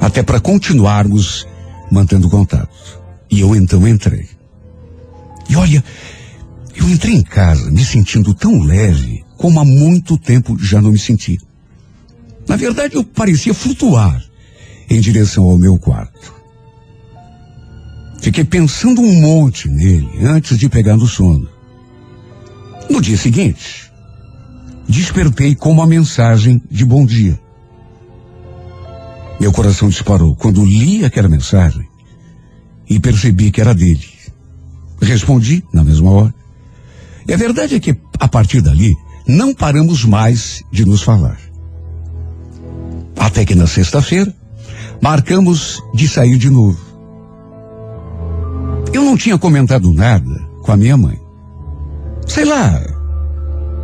até 0.01 0.23
para 0.23 0.41
continuarmos 0.41 1.47
mantendo 1.91 2.29
contato. 2.29 3.01
E 3.31 3.41
eu 3.41 3.55
então 3.57 3.87
entrei. 3.87 4.29
E 5.49 5.57
olha, 5.57 5.83
eu 6.77 6.89
entrei 6.89 7.15
em 7.15 7.23
casa 7.23 7.71
me 7.71 7.85
sentindo 7.85 8.35
tão 8.35 8.61
leve 8.63 9.25
como 9.37 9.61
há 9.61 9.65
muito 9.65 10.19
tempo 10.19 10.59
já 10.59 10.81
não 10.81 10.93
me 10.93 10.99
senti. 10.99 11.39
Na 12.49 12.57
verdade, 12.57 12.97
eu 12.97 13.05
parecia 13.05 13.53
flutuar 13.53 14.25
em 14.89 15.01
direção 15.01 15.45
ao 15.45 15.59
meu 15.59 15.79
quarto. 15.79 16.35
Fiquei 18.21 18.43
pensando 18.43 19.03
um 19.03 19.21
monte 19.21 19.69
nele 19.69 20.25
antes 20.25 20.59
de 20.59 20.69
pegar 20.69 20.97
no 20.97 21.07
sono. 21.07 21.49
No 22.89 23.01
dia 23.03 23.19
seguinte, 23.19 23.93
despertei 24.89 25.55
com 25.55 25.71
uma 25.71 25.87
mensagem 25.87 26.61
de 26.71 26.85
bom 26.85 27.05
dia. 27.05 27.39
Meu 29.39 29.53
coração 29.53 29.89
disparou 29.89 30.35
quando 30.35 30.65
li 30.65 31.05
aquela 31.05 31.29
mensagem 31.29 31.87
e 32.89 32.99
percebi 32.99 33.51
que 33.51 33.61
era 33.61 33.75
dele. 33.75 34.09
Respondi 35.01 35.63
na 35.73 35.85
mesma 35.85 36.11
hora. 36.11 36.35
E 37.27 37.33
a 37.33 37.37
verdade 37.37 37.75
é 37.75 37.81
que, 37.81 37.95
a 38.19 38.27
partir 38.27 38.63
dali, 38.63 38.97
não 39.27 39.55
paramos 39.55 40.05
mais 40.05 40.63
de 40.73 40.85
nos 40.85 41.03
falar. 41.03 41.48
Até 43.19 43.45
que 43.45 43.55
na 43.55 43.67
sexta-feira, 43.67 44.33
marcamos 45.01 45.83
de 45.95 46.09
sair 46.09 46.37
de 46.37 46.51
novo. 46.51 46.79
Eu 48.93 49.03
não 49.03 49.17
tinha 49.17 49.39
comentado 49.39 49.93
nada 49.93 50.49
com 50.63 50.73
a 50.73 50.77
minha 50.77 50.97
mãe. 50.97 51.19
Sei 52.27 52.45
lá, 52.45 52.81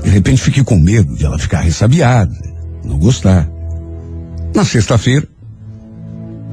de 0.02 0.10
repente 0.10 0.42
fiquei 0.42 0.62
com 0.62 0.78
medo 0.78 1.14
de 1.16 1.24
ela 1.24 1.38
ficar 1.38 1.60
ressabiada, 1.60 2.34
não 2.84 2.98
gostar. 2.98 3.48
Na 4.54 4.64
sexta-feira, 4.64 5.26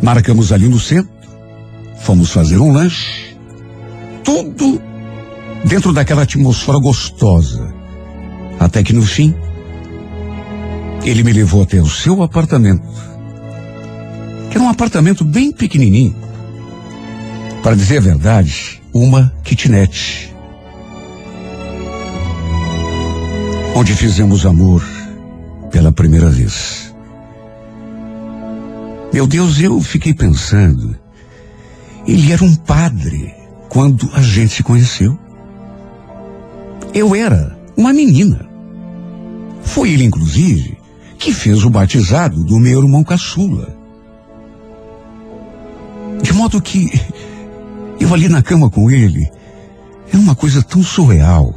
Marcamos 0.02 0.52
ali 0.52 0.68
no 0.68 0.80
centro, 0.80 1.12
fomos 2.00 2.32
fazer 2.32 2.58
um 2.58 2.74
lanche, 2.74 3.38
tudo 4.24 4.82
dentro 5.64 5.94
daquela 5.94 6.24
atmosfera 6.24 6.80
gostosa. 6.80 7.72
Até 8.60 8.82
que 8.82 8.94
no 8.94 9.04
fim, 9.04 9.36
ele 11.04 11.24
me 11.24 11.34
levou 11.34 11.64
até 11.64 11.82
o 11.82 11.90
seu 11.90 12.22
apartamento, 12.22 12.84
que 14.50 14.58
era 14.58 14.64
um 14.64 14.70
apartamento 14.70 15.24
bem 15.24 15.52
pequenininho. 15.52 16.16
Para 17.64 17.76
dizer 17.76 17.98
a 17.98 18.02
verdade, 18.02 18.82
uma 18.94 19.34
kitnet. 19.44 20.34
Onde 23.76 23.94
fizemos 23.94 24.46
amor 24.46 24.84
pela 25.72 25.92
primeira 25.92 26.30
vez. 26.30 26.94
Meu 29.14 29.28
Deus, 29.28 29.60
eu 29.60 29.80
fiquei 29.82 30.14
pensando. 30.14 30.96
Ele 32.08 32.32
era 32.32 32.44
um 32.44 32.56
padre 32.56 33.34
quando 33.70 34.10
a 34.14 34.22
gente 34.22 34.56
se 34.56 34.64
conheceu. 34.64 35.18
Eu 36.94 37.16
era 37.16 37.58
uma 37.78 37.94
menina. 37.94 38.46
Foi 39.64 39.92
ele, 39.92 40.04
inclusive, 40.04 40.81
que 41.22 41.32
fez 41.32 41.64
o 41.64 41.70
batizado 41.70 42.44
do 42.44 42.58
meu 42.58 42.82
irmão 42.82 43.04
caçula. 43.04 43.78
De 46.24 46.34
modo 46.34 46.60
que 46.60 46.90
eu 48.00 48.12
ali 48.12 48.28
na 48.28 48.42
cama 48.42 48.72
com 48.72 48.90
ele 48.90 49.30
era 50.10 50.18
uma 50.18 50.34
coisa 50.34 50.64
tão 50.64 50.82
surreal. 50.82 51.54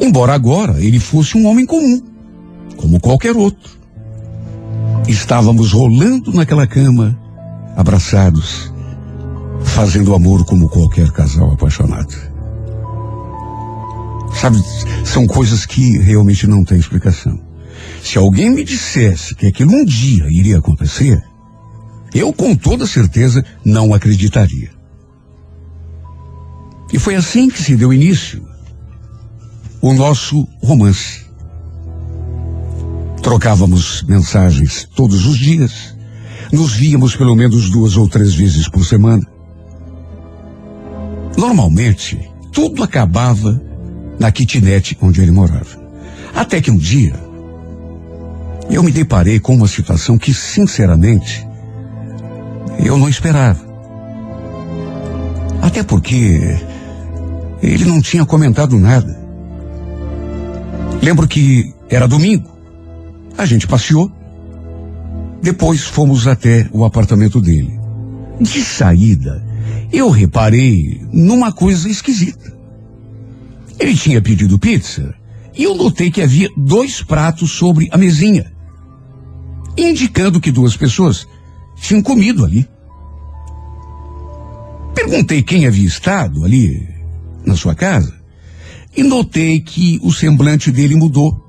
Embora 0.00 0.32
agora 0.32 0.80
ele 0.80 1.00
fosse 1.00 1.36
um 1.36 1.44
homem 1.48 1.66
comum, 1.66 2.00
como 2.76 3.00
qualquer 3.00 3.36
outro. 3.36 3.76
Estávamos 5.08 5.72
rolando 5.72 6.32
naquela 6.32 6.68
cama, 6.68 7.18
abraçados, 7.76 8.72
fazendo 9.64 10.14
amor 10.14 10.46
como 10.46 10.68
qualquer 10.68 11.10
casal 11.10 11.50
apaixonado. 11.50 12.14
Sabe, 14.40 14.62
são 15.04 15.26
coisas 15.26 15.66
que 15.66 15.98
realmente 15.98 16.46
não 16.46 16.64
têm 16.64 16.78
explicação. 16.78 17.47
Se 18.02 18.18
alguém 18.18 18.50
me 18.50 18.64
dissesse 18.64 19.34
que 19.34 19.46
aquilo 19.46 19.72
um 19.72 19.84
dia 19.84 20.26
iria 20.30 20.58
acontecer, 20.58 21.22
eu 22.14 22.32
com 22.32 22.54
toda 22.54 22.86
certeza 22.86 23.44
não 23.64 23.92
acreditaria. 23.92 24.70
E 26.92 26.98
foi 26.98 27.14
assim 27.14 27.48
que 27.48 27.62
se 27.62 27.76
deu 27.76 27.92
início 27.92 28.42
o 29.80 29.92
nosso 29.92 30.48
romance. 30.62 31.26
Trocávamos 33.22 34.02
mensagens 34.04 34.88
todos 34.96 35.26
os 35.26 35.36
dias. 35.36 35.94
Nos 36.50 36.72
víamos 36.72 37.14
pelo 37.14 37.36
menos 37.36 37.68
duas 37.68 37.96
ou 37.96 38.08
três 38.08 38.34
vezes 38.34 38.68
por 38.68 38.84
semana. 38.86 39.22
Normalmente, 41.36 42.18
tudo 42.52 42.82
acabava 42.82 43.60
na 44.18 44.32
kitnet 44.32 44.96
onde 45.00 45.20
ele 45.20 45.30
morava. 45.30 45.78
Até 46.34 46.60
que 46.60 46.70
um 46.70 46.76
dia, 46.76 47.14
eu 48.70 48.82
me 48.82 48.92
deparei 48.92 49.40
com 49.40 49.54
uma 49.54 49.68
situação 49.68 50.18
que, 50.18 50.32
sinceramente, 50.34 51.46
eu 52.84 52.98
não 52.98 53.08
esperava. 53.08 53.66
Até 55.62 55.82
porque 55.82 56.58
ele 57.62 57.84
não 57.84 58.00
tinha 58.00 58.24
comentado 58.24 58.78
nada. 58.78 59.18
Lembro 61.02 61.26
que 61.26 61.72
era 61.88 62.06
domingo 62.06 62.50
A 63.36 63.46
gente 63.46 63.66
passeou. 63.66 64.10
Depois 65.40 65.84
fomos 65.84 66.26
até 66.26 66.68
o 66.72 66.84
apartamento 66.84 67.40
dele. 67.40 67.78
De 68.40 68.60
saída, 68.62 69.44
eu 69.92 70.10
reparei 70.10 71.00
numa 71.12 71.52
coisa 71.52 71.88
esquisita. 71.88 72.52
Ele 73.78 73.94
tinha 73.94 74.20
pedido 74.20 74.58
pizza 74.58 75.14
e 75.56 75.62
eu 75.62 75.76
notei 75.76 76.10
que 76.10 76.20
havia 76.20 76.48
dois 76.56 77.02
pratos 77.02 77.52
sobre 77.52 77.88
a 77.92 77.96
mesinha, 77.96 78.52
indicando 79.82 80.40
que 80.40 80.50
duas 80.50 80.76
pessoas 80.76 81.26
tinham 81.76 82.02
comido 82.02 82.44
ali. 82.44 82.68
Perguntei 84.94 85.42
quem 85.42 85.66
havia 85.66 85.86
estado 85.86 86.44
ali 86.44 86.86
na 87.44 87.56
sua 87.56 87.74
casa 87.74 88.12
e 88.96 89.02
notei 89.02 89.60
que 89.60 90.00
o 90.02 90.12
semblante 90.12 90.72
dele 90.72 90.96
mudou. 90.96 91.44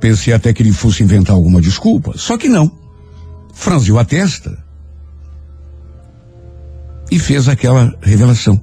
Pensei 0.00 0.32
até 0.32 0.52
que 0.52 0.62
ele 0.62 0.72
fosse 0.72 1.02
inventar 1.02 1.36
alguma 1.36 1.60
desculpa, 1.60 2.14
só 2.16 2.36
que 2.36 2.48
não. 2.48 2.70
Franziu 3.52 3.98
a 3.98 4.04
testa 4.04 4.64
e 7.10 7.18
fez 7.18 7.48
aquela 7.48 7.94
revelação. 8.02 8.60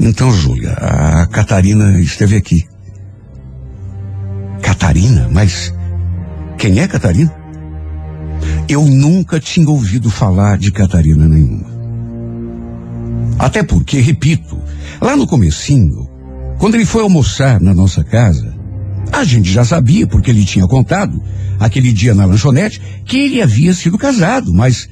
Então, 0.00 0.32
Júlia, 0.32 0.72
a 0.72 1.26
Catarina 1.26 2.00
esteve 2.00 2.36
aqui. 2.36 2.66
Catarina? 4.60 5.28
Mas 5.30 5.72
quem 6.62 6.78
é 6.78 6.86
Catarina? 6.86 7.34
Eu 8.68 8.84
nunca 8.84 9.40
tinha 9.40 9.68
ouvido 9.68 10.08
falar 10.08 10.56
de 10.56 10.70
Catarina 10.70 11.26
nenhuma. 11.26 11.66
Até 13.36 13.64
porque, 13.64 13.98
repito, 13.98 14.56
lá 15.00 15.16
no 15.16 15.26
comecinho, 15.26 16.08
quando 16.60 16.76
ele 16.76 16.86
foi 16.86 17.02
almoçar 17.02 17.60
na 17.60 17.74
nossa 17.74 18.04
casa, 18.04 18.54
a 19.10 19.24
gente 19.24 19.50
já 19.50 19.64
sabia, 19.64 20.06
porque 20.06 20.30
ele 20.30 20.44
tinha 20.44 20.64
contado, 20.68 21.20
aquele 21.58 21.92
dia 21.92 22.14
na 22.14 22.26
lanchonete, 22.26 22.80
que 23.04 23.18
ele 23.18 23.42
havia 23.42 23.74
sido 23.74 23.98
casado, 23.98 24.54
mas 24.54 24.88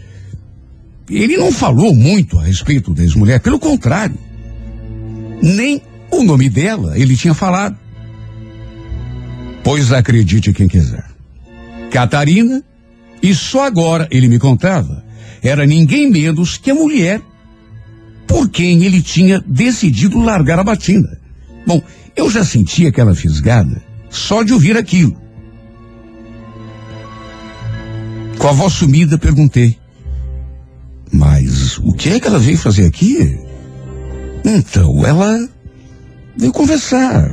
ele 1.08 1.36
não 1.36 1.52
falou 1.52 1.94
muito 1.94 2.36
a 2.40 2.42
respeito 2.42 2.92
da 2.92 3.04
ex-mulher, 3.04 3.38
pelo 3.38 3.60
contrário. 3.60 4.18
Nem 5.40 5.80
o 6.10 6.24
nome 6.24 6.48
dela 6.50 6.98
ele 6.98 7.16
tinha 7.16 7.32
falado. 7.32 7.78
Pois 9.62 9.92
acredite 9.92 10.52
quem 10.52 10.66
quiser. 10.66 11.09
Catarina, 11.90 12.62
e 13.22 13.34
só 13.34 13.66
agora 13.66 14.08
ele 14.10 14.28
me 14.28 14.38
contava, 14.38 15.04
era 15.42 15.66
ninguém 15.66 16.10
menos 16.10 16.56
que 16.56 16.70
a 16.70 16.74
mulher 16.74 17.20
por 18.26 18.48
quem 18.48 18.84
ele 18.84 19.02
tinha 19.02 19.42
decidido 19.46 20.20
largar 20.20 20.58
a 20.58 20.64
batina. 20.64 21.18
Bom, 21.66 21.82
eu 22.16 22.30
já 22.30 22.44
sentia 22.44 22.88
aquela 22.88 23.14
fisgada 23.14 23.82
só 24.08 24.42
de 24.42 24.52
ouvir 24.52 24.76
aquilo. 24.76 25.16
Com 28.38 28.48
a 28.48 28.52
voz 28.52 28.72
sumida, 28.72 29.18
perguntei: 29.18 29.76
Mas 31.12 31.78
o 31.78 31.92
que 31.92 32.10
é 32.10 32.20
que 32.20 32.26
ela 32.26 32.38
veio 32.38 32.56
fazer 32.56 32.86
aqui? 32.86 33.38
Então, 34.44 35.04
ela 35.04 35.48
veio 36.36 36.52
conversar. 36.52 37.30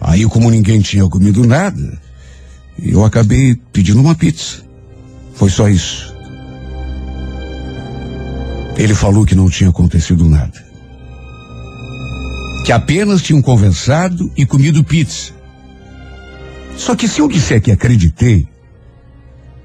Aí, 0.00 0.24
como 0.26 0.50
ninguém 0.50 0.80
tinha 0.80 1.08
comido 1.08 1.46
nada, 1.46 2.00
eu 2.78 3.04
acabei 3.04 3.54
pedindo 3.72 4.00
uma 4.00 4.14
pizza. 4.14 4.62
Foi 5.34 5.50
só 5.50 5.68
isso. 5.68 6.14
Ele 8.76 8.94
falou 8.94 9.26
que 9.26 9.34
não 9.34 9.50
tinha 9.50 9.70
acontecido 9.70 10.24
nada. 10.24 10.64
Que 12.64 12.72
apenas 12.72 13.22
tinham 13.22 13.42
conversado 13.42 14.30
e 14.36 14.46
comido 14.46 14.84
pizza. 14.84 15.32
Só 16.76 16.96
que 16.96 17.06
se 17.06 17.20
eu 17.20 17.28
disser 17.28 17.60
que 17.60 17.70
acreditei, 17.70 18.48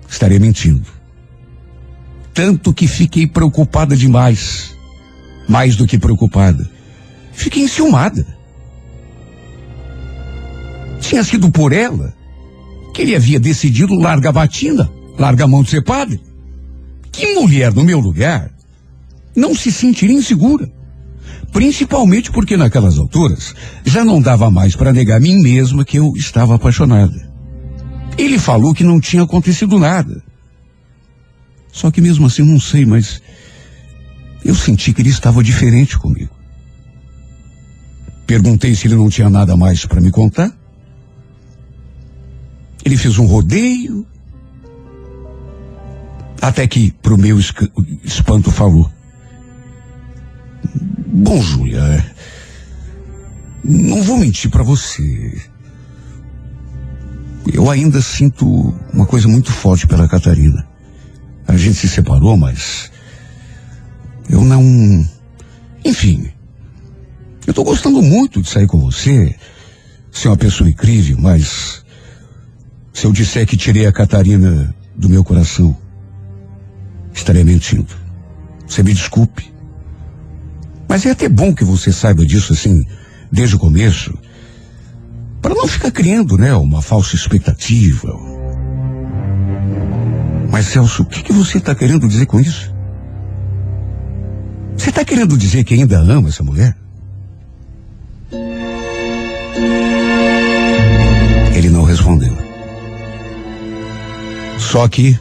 estaria 0.10 0.40
mentindo. 0.40 0.88
Tanto 2.34 2.74
que 2.74 2.88
fiquei 2.88 3.26
preocupada 3.26 3.96
demais. 3.96 4.76
Mais 5.48 5.76
do 5.76 5.88
que 5.88 5.98
preocupada. 5.98 6.70
Fiquei 7.32 7.64
enciumada. 7.64 8.26
Tinha 11.00 11.24
sido 11.24 11.50
por 11.50 11.72
ela 11.72 12.14
que 12.98 13.04
ele 13.04 13.16
havia 13.16 13.40
decidido 13.40 13.94
largar 13.94 14.32
a 14.32 14.34
batina, 14.34 14.90
largar 15.20 15.46
a 15.46 15.48
mão 15.48 15.62
de 15.62 15.70
ser 15.70 15.84
padre. 15.84 16.20
Que 17.12 17.36
mulher 17.36 17.72
no 17.72 17.84
meu 17.84 18.00
lugar 18.00 18.50
não 19.36 19.54
se 19.54 19.72
sentiria 19.72 20.18
insegura. 20.18 20.68
Principalmente 21.54 22.32
porque 22.32 22.58
naquelas 22.58 22.98
alturas 22.98 23.54
já 23.86 24.04
não 24.04 24.20
dava 24.20 24.50
mais 24.50 24.76
para 24.76 24.92
negar 24.92 25.18
a 25.18 25.20
mim 25.20 25.40
mesma 25.44 25.86
que 25.86 26.00
eu 26.00 26.12
estava 26.16 26.56
apaixonada. 26.56 27.32
Ele 28.18 28.40
falou 28.40 28.74
que 28.74 28.84
não 28.84 29.00
tinha 29.00 29.22
acontecido 29.22 29.78
nada. 29.78 30.24
Só 31.72 31.92
que 31.92 32.02
mesmo 32.02 32.26
assim 32.26 32.42
não 32.42 32.60
sei, 32.60 32.84
mas 32.84 33.22
eu 34.44 34.56
senti 34.56 34.92
que 34.92 35.04
ele 35.04 35.10
estava 35.10 35.44
diferente 35.44 36.00
comigo. 36.00 36.36
Perguntei 38.26 38.74
se 38.74 38.88
ele 38.88 38.96
não 38.96 39.08
tinha 39.08 39.30
nada 39.30 39.56
mais 39.56 39.86
para 39.86 40.02
me 40.02 40.10
contar. 40.10 40.52
Ele 42.88 42.96
fez 42.96 43.18
um 43.18 43.26
rodeio. 43.26 44.08
Até 46.42 46.66
que, 46.66 46.90
pro 46.90 47.18
meu 47.18 47.38
espanto, 47.38 48.50
falou. 48.50 48.90
Bom, 51.06 51.42
Júlia, 51.42 51.80
é, 51.80 52.12
não 53.62 54.02
vou 54.04 54.18
mentir 54.18 54.50
para 54.50 54.64
você. 54.64 55.38
Eu 57.52 57.70
ainda 57.70 58.02
sinto 58.02 58.74
uma 58.94 59.06
coisa 59.06 59.28
muito 59.28 59.52
forte 59.52 59.86
pela 59.86 60.08
Catarina. 60.08 60.66
A 61.46 61.58
gente 61.58 61.76
se 61.76 61.90
separou, 61.90 62.38
mas 62.38 62.90
eu 64.30 64.46
não. 64.46 65.06
Enfim. 65.84 66.32
Eu 67.46 67.54
tô 67.54 67.66
gostando 67.66 68.02
muito 68.02 68.42
de 68.42 68.50
sair 68.50 68.66
com 68.66 68.80
você. 68.80 69.36
Você 70.10 70.30
é 70.30 70.32
uma 70.32 70.38
pessoa 70.38 70.70
incrível, 70.70 71.18
mas 71.20 71.86
se 72.98 73.06
eu 73.06 73.12
disser 73.12 73.46
que 73.46 73.56
tirei 73.56 73.86
a 73.86 73.92
Catarina 73.92 74.74
do 74.96 75.08
meu 75.08 75.24
coração, 75.24 75.78
estaria 77.14 77.46
mentindo. 77.46 77.94
Você 78.66 78.82
me 78.82 78.92
desculpe. 78.92 79.54
Mas 80.90 81.06
é 81.06 81.12
até 81.12 81.30
bom 81.30 81.54
que 81.54 81.64
você 81.64 81.92
saiba 81.92 82.26
disso 82.26 82.54
assim, 82.54 82.84
desde 83.32 83.56
o 83.56 83.60
começo, 83.60 84.18
para 85.44 85.54
não 85.54 85.68
ficar 85.68 85.92
criando, 85.92 86.40
né, 86.40 86.56
uma 86.56 86.82
falsa 86.82 87.16
expectativa. 87.16 88.12
Mas 90.50 90.66
Celso, 90.66 91.04
o 91.04 91.06
que, 91.06 91.22
que 91.22 91.32
você 91.32 91.60
está 91.60 91.76
querendo 91.76 92.08
dizer 92.08 92.26
com 92.26 92.40
isso? 92.40 92.74
Você 94.76 94.90
está 94.90 95.06
querendo 95.06 95.38
dizer 95.38 95.64
que 95.64 95.76
ainda 95.76 96.00
ama 96.00 96.30
essa 96.30 96.44
mulher? 96.44 96.76
Ele 101.56 101.70
não 101.70 101.84
respondeu. 101.84 102.27
Só 104.72 104.86
que, 104.90 105.18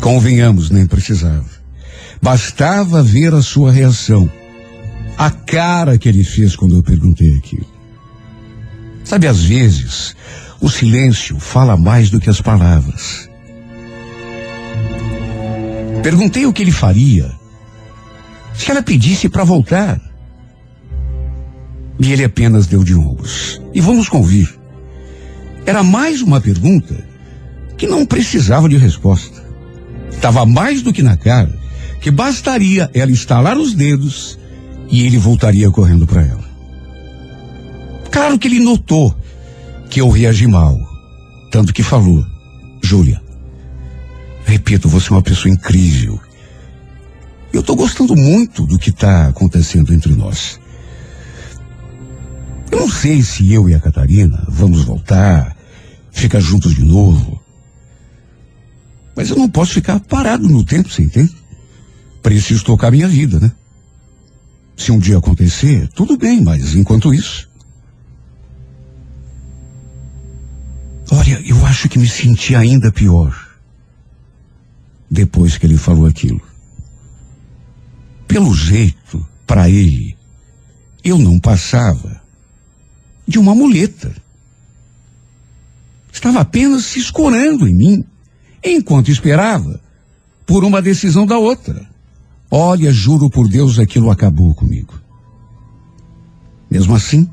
convenhamos, 0.00 0.70
nem 0.70 0.86
precisava. 0.86 1.44
Bastava 2.22 3.02
ver 3.02 3.34
a 3.34 3.42
sua 3.42 3.72
reação 3.72 4.30
a 5.18 5.30
cara 5.30 5.98
que 5.98 6.08
ele 6.08 6.22
fez 6.22 6.54
quando 6.54 6.76
eu 6.76 6.82
perguntei 6.82 7.36
aquilo. 7.36 7.66
Sabe, 9.02 9.26
às 9.26 9.42
vezes, 9.42 10.14
o 10.60 10.68
silêncio 10.68 11.40
fala 11.40 11.76
mais 11.76 12.08
do 12.08 12.20
que 12.20 12.30
as 12.30 12.40
palavras. 12.40 13.28
Perguntei 16.04 16.46
o 16.46 16.52
que 16.52 16.62
ele 16.62 16.70
faria 16.70 17.32
se 18.54 18.70
ela 18.70 18.80
pedisse 18.82 19.28
para 19.28 19.42
voltar. 19.42 20.00
E 21.98 22.12
ele 22.12 22.22
apenas 22.22 22.68
deu 22.68 22.84
de 22.84 22.94
ombros. 22.94 23.60
E 23.74 23.80
vamos 23.80 24.08
convir. 24.08 24.48
Era 25.66 25.82
mais 25.82 26.22
uma 26.22 26.40
pergunta 26.40 27.11
que 27.82 27.86
não 27.88 28.06
precisava 28.06 28.68
de 28.68 28.76
resposta. 28.76 29.42
Estava 30.08 30.46
mais 30.46 30.82
do 30.82 30.92
que 30.92 31.02
na 31.02 31.16
cara 31.16 31.52
que 32.00 32.12
bastaria 32.12 32.88
ela 32.94 33.10
estalar 33.10 33.58
os 33.58 33.74
dedos 33.74 34.38
e 34.88 35.04
ele 35.04 35.18
voltaria 35.18 35.68
correndo 35.68 36.06
para 36.06 36.22
ela. 36.22 36.44
Claro 38.08 38.38
que 38.38 38.46
ele 38.46 38.60
notou 38.60 39.12
que 39.90 40.00
eu 40.00 40.08
reagi 40.10 40.46
mal, 40.46 40.78
tanto 41.50 41.72
que 41.72 41.82
falou: 41.82 42.24
Júlia, 42.80 43.20
repito, 44.44 44.88
você 44.88 45.08
é 45.08 45.16
uma 45.16 45.22
pessoa 45.22 45.52
incrível. 45.52 46.20
Eu 47.52 47.62
estou 47.62 47.74
gostando 47.74 48.14
muito 48.14 48.64
do 48.64 48.78
que 48.78 48.90
está 48.90 49.26
acontecendo 49.26 49.92
entre 49.92 50.14
nós. 50.14 50.60
Eu 52.70 52.78
não 52.78 52.88
sei 52.88 53.22
se 53.22 53.52
eu 53.52 53.68
e 53.68 53.74
a 53.74 53.80
Catarina 53.80 54.46
vamos 54.48 54.84
voltar, 54.84 55.56
ficar 56.12 56.38
juntos 56.38 56.76
de 56.76 56.84
novo. 56.84 57.41
Mas 59.14 59.30
eu 59.30 59.36
não 59.36 59.48
posso 59.48 59.74
ficar 59.74 60.00
parado 60.00 60.48
no 60.48 60.64
tempo, 60.64 60.88
você 60.88 61.02
entende? 61.02 61.34
Preciso 62.22 62.64
tocar 62.64 62.90
minha 62.90 63.08
vida, 63.08 63.38
né? 63.38 63.52
Se 64.76 64.90
um 64.90 64.98
dia 64.98 65.18
acontecer, 65.18 65.88
tudo 65.88 66.16
bem, 66.16 66.40
mas 66.40 66.74
enquanto 66.74 67.12
isso. 67.12 67.48
Olha, 71.10 71.42
eu 71.44 71.66
acho 71.66 71.88
que 71.88 71.98
me 71.98 72.08
senti 72.08 72.54
ainda 72.54 72.90
pior 72.90 73.36
depois 75.10 75.58
que 75.58 75.66
ele 75.66 75.76
falou 75.76 76.06
aquilo. 76.06 76.40
Pelo 78.26 78.54
jeito, 78.54 79.24
para 79.46 79.68
ele, 79.68 80.16
eu 81.04 81.18
não 81.18 81.38
passava 81.38 82.22
de 83.28 83.38
uma 83.38 83.54
muleta. 83.54 84.14
Estava 86.10 86.40
apenas 86.40 86.86
se 86.86 86.98
escorando 86.98 87.68
em 87.68 87.74
mim, 87.74 88.04
enquanto 88.64 89.10
esperava 89.10 89.80
por 90.46 90.64
uma 90.64 90.82
decisão 90.82 91.26
da 91.26 91.38
outra. 91.38 91.86
Olha, 92.50 92.92
juro 92.92 93.30
por 93.30 93.48
Deus, 93.48 93.78
aquilo 93.78 94.10
acabou 94.10 94.54
comigo. 94.54 94.94
Mesmo 96.70 96.94
assim, 96.94 97.28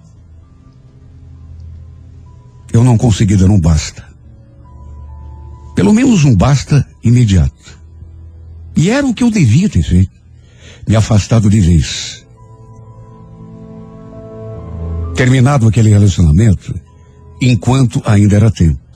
eu 2.72 2.84
não 2.84 2.98
consegui 2.98 3.36
dar 3.36 3.50
um 3.50 3.60
basta. 3.60 4.08
Pelo 5.76 5.94
menos 5.94 6.24
um 6.24 6.36
basta 6.36 6.86
imediato. 7.04 7.80
E 8.76 8.90
era 8.90 9.06
o 9.06 9.14
que 9.14 9.24
eu 9.24 9.32
devia 9.32 9.70
ter 9.70 9.84
feito. 9.84 10.12
Me 10.88 10.96
afastado 10.96 11.50
de 11.50 11.60
vez. 11.60 12.26
Terminado 15.16 15.68
aquele 15.68 15.90
relacionamento, 15.90 16.74
enquanto 17.42 18.02
ainda 18.06 18.36
era 18.38 18.52
tempo. 18.52 18.89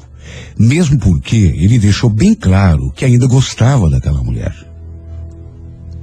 Mesmo 0.58 0.98
porque 1.00 1.36
ele 1.36 1.80
deixou 1.80 2.10
bem 2.10 2.34
claro 2.34 2.92
que 2.92 3.06
ainda 3.06 3.28
gostava 3.28 3.90
daquela 3.90 4.24
mulher. 4.24 4.54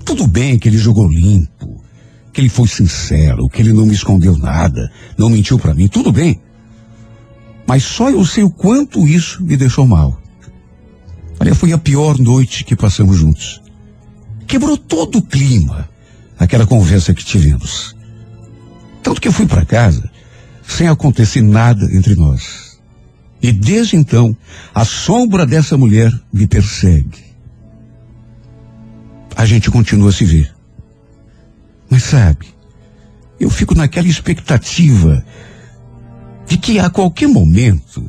Tudo 0.04 0.26
bem 0.26 0.58
que 0.58 0.68
ele 0.68 0.78
jogou 0.78 1.08
limpo, 1.08 1.82
que 2.32 2.40
ele 2.40 2.48
foi 2.48 2.66
sincero, 2.66 3.48
que 3.48 3.62
ele 3.62 3.72
não 3.72 3.86
me 3.86 3.94
escondeu 3.94 4.36
nada, 4.36 4.90
não 5.16 5.30
mentiu 5.30 5.58
para 5.58 5.74
mim, 5.74 5.88
tudo 5.88 6.12
bem. 6.12 6.40
Mas 7.66 7.84
só 7.84 8.10
eu 8.10 8.24
sei 8.24 8.42
o 8.42 8.50
quanto 8.50 9.06
isso 9.06 9.42
me 9.44 9.56
deixou 9.56 9.86
mal. 9.86 10.20
Olha, 11.38 11.54
foi 11.54 11.72
a 11.72 11.78
pior 11.78 12.18
noite 12.18 12.64
que 12.64 12.76
passamos 12.76 13.16
juntos. 13.16 13.62
Quebrou 14.46 14.76
todo 14.76 15.18
o 15.18 15.22
clima, 15.22 15.88
aquela 16.38 16.66
conversa 16.66 17.14
que 17.14 17.24
tivemos. 17.24 17.94
Tanto 19.02 19.20
que 19.20 19.28
eu 19.28 19.32
fui 19.32 19.46
para 19.46 19.64
casa 19.64 20.10
sem 20.66 20.88
acontecer 20.88 21.42
nada 21.42 21.84
entre 21.94 22.14
nós. 22.14 22.69
E 23.42 23.52
desde 23.52 23.96
então, 23.96 24.36
a 24.74 24.84
sombra 24.84 25.46
dessa 25.46 25.76
mulher 25.76 26.12
me 26.32 26.46
persegue. 26.46 27.24
A 29.34 29.46
gente 29.46 29.70
continua 29.70 30.10
a 30.10 30.12
se 30.12 30.24
ver. 30.24 30.54
Mas 31.88 32.04
sabe, 32.04 32.46
eu 33.38 33.48
fico 33.48 33.74
naquela 33.74 34.06
expectativa 34.06 35.24
de 36.46 36.58
que 36.58 36.78
a 36.78 36.90
qualquer 36.90 37.28
momento 37.28 38.08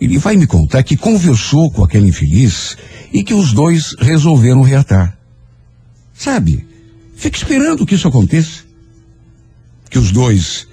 ele 0.00 0.18
vai 0.18 0.36
me 0.36 0.46
contar 0.46 0.82
que 0.82 0.96
conversou 0.96 1.70
com 1.70 1.84
aquele 1.84 2.08
infeliz 2.08 2.76
e 3.12 3.22
que 3.22 3.34
os 3.34 3.52
dois 3.52 3.94
resolveram 4.00 4.62
reatar. 4.62 5.16
Sabe, 6.14 6.66
fica 7.14 7.36
esperando 7.36 7.84
que 7.84 7.94
isso 7.94 8.08
aconteça. 8.08 8.64
Que 9.90 9.98
os 9.98 10.10
dois 10.10 10.66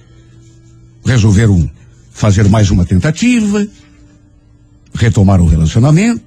resolveram 1.06 1.70
fazer 2.12 2.48
mais 2.50 2.72
uma 2.72 2.86
tentativa, 2.86 3.68
retomar 4.94 5.42
o 5.42 5.48
relacionamento 5.48 6.22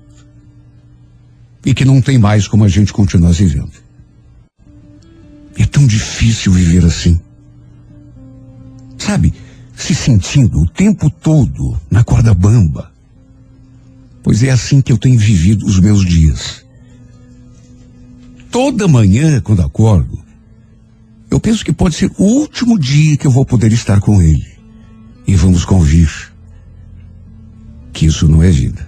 e 1.65 1.75
que 1.75 1.85
não 1.85 2.01
tem 2.01 2.19
mais 2.19 2.49
como 2.49 2.65
a 2.65 2.69
gente 2.69 2.93
continuar 2.93 3.33
vivendo. 3.33 3.73
É 5.57 5.67
tão 5.67 5.87
difícil 5.87 6.53
viver 6.53 6.85
assim. 6.85 7.21
Sabe, 8.99 9.33
se 9.77 9.95
sentindo 9.95 10.61
o 10.61 10.69
tempo 10.69 11.11
todo 11.11 11.79
na 11.91 12.03
corda 12.03 12.35
bamba. 12.35 12.91
Pois 14.23 14.43
é 14.43 14.51
assim 14.51 14.81
que 14.81 14.93
eu 14.93 14.99
tenho 14.99 15.19
vivido 15.19 15.67
os 15.67 15.79
meus 15.81 16.05
dias. 16.05 16.65
Toda 18.51 18.87
manhã, 18.87 19.41
quando 19.41 19.63
acordo, 19.63 20.23
eu 21.31 21.41
penso 21.41 21.65
que 21.65 21.73
pode 21.73 21.95
ser 21.97 22.13
o 22.19 22.25
último 22.25 22.79
dia 22.79 23.17
que 23.17 23.27
eu 23.27 23.31
vou 23.31 23.45
poder 23.45 23.73
estar 23.73 24.01
com 24.01 24.21
ele. 24.23 24.47
E 25.27 25.35
vamos 25.35 25.65
convir 25.65 26.32
que 27.93 28.07
isso 28.07 28.27
não 28.29 28.43
é 28.43 28.51
vida. 28.51 28.87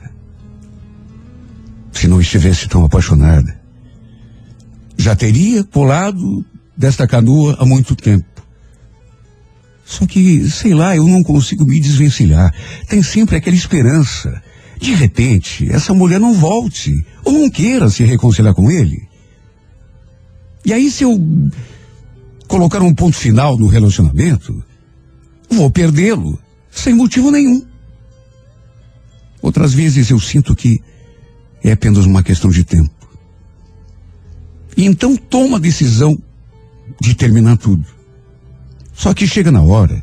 Se 1.92 2.08
não 2.08 2.20
estivesse 2.20 2.68
tão 2.68 2.84
apaixonada, 2.84 3.60
já 4.96 5.14
teria 5.14 5.64
pulado 5.64 6.44
desta 6.76 7.06
canoa 7.06 7.56
há 7.58 7.64
muito 7.64 7.94
tempo. 7.94 8.26
Só 9.84 10.06
que, 10.06 10.48
sei 10.50 10.74
lá, 10.74 10.96
eu 10.96 11.06
não 11.06 11.22
consigo 11.22 11.64
me 11.64 11.78
desvencilhar. 11.78 12.52
Tem 12.88 13.02
sempre 13.02 13.36
aquela 13.36 13.56
esperança. 13.56 14.42
De 14.80 14.94
repente, 14.94 15.70
essa 15.70 15.94
mulher 15.94 16.18
não 16.18 16.34
volte, 16.34 17.04
ou 17.24 17.32
não 17.32 17.50
queira 17.50 17.88
se 17.90 18.02
reconciliar 18.02 18.54
com 18.54 18.70
ele. 18.70 19.06
E 20.64 20.72
aí, 20.72 20.90
se 20.90 21.04
eu 21.04 21.20
colocar 22.48 22.82
um 22.82 22.94
ponto 22.94 23.16
final 23.16 23.58
no 23.58 23.66
relacionamento, 23.66 24.64
vou 25.50 25.70
perdê-lo, 25.70 26.38
sem 26.70 26.94
motivo 26.94 27.30
nenhum. 27.30 27.64
Outras 29.44 29.74
vezes 29.74 30.08
eu 30.08 30.18
sinto 30.18 30.56
que 30.56 30.80
é 31.62 31.72
apenas 31.72 32.06
uma 32.06 32.22
questão 32.22 32.50
de 32.50 32.64
tempo. 32.64 32.90
E 34.74 34.86
então 34.86 35.14
toma 35.18 35.58
a 35.58 35.60
decisão 35.60 36.18
de 36.98 37.14
terminar 37.14 37.58
tudo. 37.58 37.84
Só 38.94 39.12
que 39.12 39.26
chega 39.26 39.52
na 39.52 39.60
hora. 39.60 40.02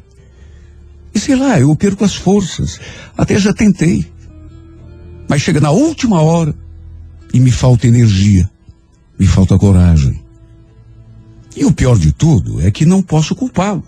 E 1.12 1.20
sei 1.20 1.36
lá, 1.36 1.60
eu 1.60 1.76
perco 1.76 2.06
as 2.06 2.14
forças. 2.14 2.80
Até 3.18 3.40
já 3.40 3.52
tentei. 3.52 4.06
Mas 5.28 5.42
chega 5.42 5.60
na 5.60 5.72
última 5.72 6.22
hora 6.22 6.54
e 7.34 7.40
me 7.40 7.50
falta 7.50 7.88
energia. 7.88 8.48
Me 9.18 9.26
falta 9.26 9.58
coragem. 9.58 10.24
E 11.56 11.66
o 11.66 11.72
pior 11.72 11.98
de 11.98 12.12
tudo 12.12 12.62
é 12.62 12.70
que 12.70 12.86
não 12.86 13.02
posso 13.02 13.34
culpá-lo. 13.34 13.84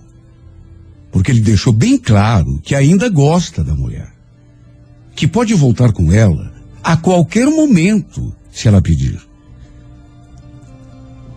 Porque 1.12 1.30
ele 1.30 1.42
deixou 1.42 1.72
bem 1.72 1.96
claro 1.96 2.60
que 2.64 2.74
ainda 2.74 3.08
gosta 3.08 3.64
da 3.64 3.76
mulher. 3.76 4.13
Que 5.16 5.28
pode 5.28 5.54
voltar 5.54 5.92
com 5.92 6.12
ela 6.12 6.54
a 6.84 6.98
qualquer 6.98 7.46
momento, 7.48 8.36
se 8.52 8.68
ela 8.68 8.82
pedir. 8.82 9.20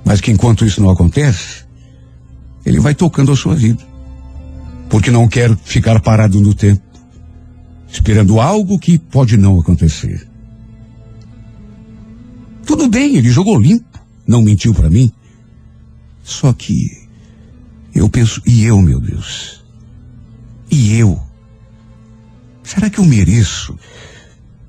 Mas 0.05 0.21
que 0.21 0.31
enquanto 0.31 0.65
isso 0.65 0.81
não 0.81 0.91
acontece, 0.91 1.65
ele 2.65 2.81
vai 2.81 2.95
tocando 2.95 3.33
a 3.33 3.37
sua 3.37 3.55
vida. 3.55 3.83
Porque 4.89 5.11
não 5.11 5.29
quer 5.29 5.57
ficar 5.57 6.01
parado 6.01 6.41
no 6.41 6.55
tempo, 6.55 6.83
esperando 7.89 8.41
algo 8.41 8.79
que 8.79 8.99
pode 8.99 9.37
não 9.37 9.59
acontecer. 9.59 10.29
Tudo 12.65 12.89
bem, 12.89 13.17
ele 13.17 13.31
jogou 13.31 13.59
limpo, 13.59 13.99
não 14.27 14.43
mentiu 14.43 14.75
para 14.75 14.91
mim. 14.91 15.11
Só 16.23 16.53
que 16.53 17.07
eu 17.95 18.09
penso, 18.09 18.43
e 18.47 18.65
eu, 18.65 18.81
meu 18.83 19.01
Deus? 19.01 19.65
E 20.71 20.97
eu? 20.99 21.21
Será 22.67 22.91
que 22.91 22.99
eu 22.99 23.05
mereço 23.05 23.79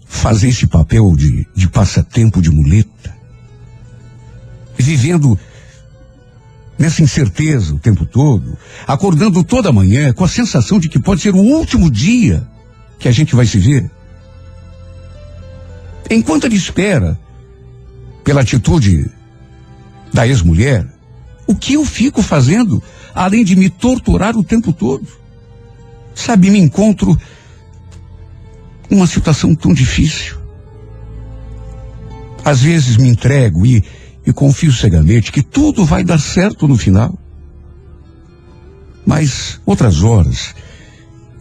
fazer 0.06 0.50
esse 0.50 0.68
papel 0.68 1.16
de, 1.16 1.48
de 1.56 1.68
passatempo 1.68 2.40
de 2.40 2.52
muleta? 2.52 3.18
Vivendo 4.78 5.38
nessa 6.78 7.02
incerteza 7.02 7.74
o 7.74 7.80
tempo 7.80 8.06
todo, 8.06 8.56
acordando 8.86 9.44
toda 9.44 9.72
manhã 9.72 10.14
com 10.14 10.24
a 10.24 10.28
sensação 10.28 10.80
de 10.80 10.90
que 10.90 11.00
pode 11.00 11.22
ser 11.22 11.34
o 11.34 11.40
último 11.40 11.90
dia 11.90 12.48
que 13.00 13.08
a 13.08 13.12
gente 13.12 13.36
vai 13.36 13.48
se 13.48 13.58
ver. 13.58 13.90
Enquanto 16.08 16.46
ele 16.46 16.56
espera 16.56 17.20
pela 18.24 18.42
atitude 18.42 19.10
da 20.14 20.28
ex-mulher, 20.28 20.86
o 21.48 21.56
que 21.56 21.74
eu 21.74 21.84
fico 21.84 22.22
fazendo 22.22 22.82
além 23.16 23.44
de 23.44 23.56
me 23.56 23.72
torturar 23.72 24.38
o 24.38 24.44
tempo 24.44 24.72
todo? 24.72 25.08
Sabe, 26.14 26.52
me 26.52 26.60
encontro 26.60 27.20
numa 28.90 29.08
situação 29.08 29.54
tão 29.56 29.74
difícil. 29.74 30.38
Às 32.44 32.62
vezes 32.62 32.98
me 32.98 33.10
entrego 33.10 33.66
e, 33.66 33.84
e 34.26 34.32
confio 34.32 34.72
cegamente 34.72 35.32
que 35.32 35.44
tudo 35.44 35.86
vai 35.86 36.04
dar 36.04 36.20
certo 36.20 36.68
no 36.68 36.78
final. 36.78 37.18
Mas 39.06 39.60
outras 39.66 40.04
horas 40.04 40.54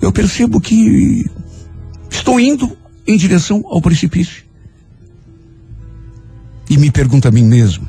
eu 0.01 0.13
percebo 0.13 0.61
que 0.61 1.25
estou 2.11 2.39
indo 2.39 2.77
em 3.07 3.17
direção 3.17 3.63
ao 3.67 3.81
precipício. 3.81 4.45
E 6.69 6.77
me 6.77 6.91
pergunto 6.91 7.29
a 7.29 7.31
mim 7.31 7.45
mesmo: 7.45 7.89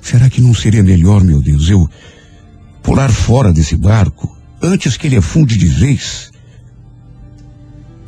Será 0.00 0.28
que 0.28 0.40
não 0.40 0.52
seria 0.52 0.82
melhor, 0.82 1.22
meu 1.22 1.40
Deus, 1.40 1.68
eu 1.68 1.88
pular 2.82 3.10
fora 3.12 3.52
desse 3.52 3.76
barco 3.76 4.36
antes 4.60 4.96
que 4.96 5.06
ele 5.06 5.16
afunde 5.16 5.56
de 5.56 5.68
vez? 5.68 6.31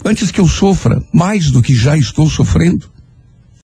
Antes 0.04 0.30
que 0.30 0.40
eu 0.40 0.46
sofra 0.46 1.02
mais 1.10 1.50
do 1.50 1.62
que 1.62 1.74
já 1.74 1.96
estou 1.96 2.28
sofrendo? 2.28 2.93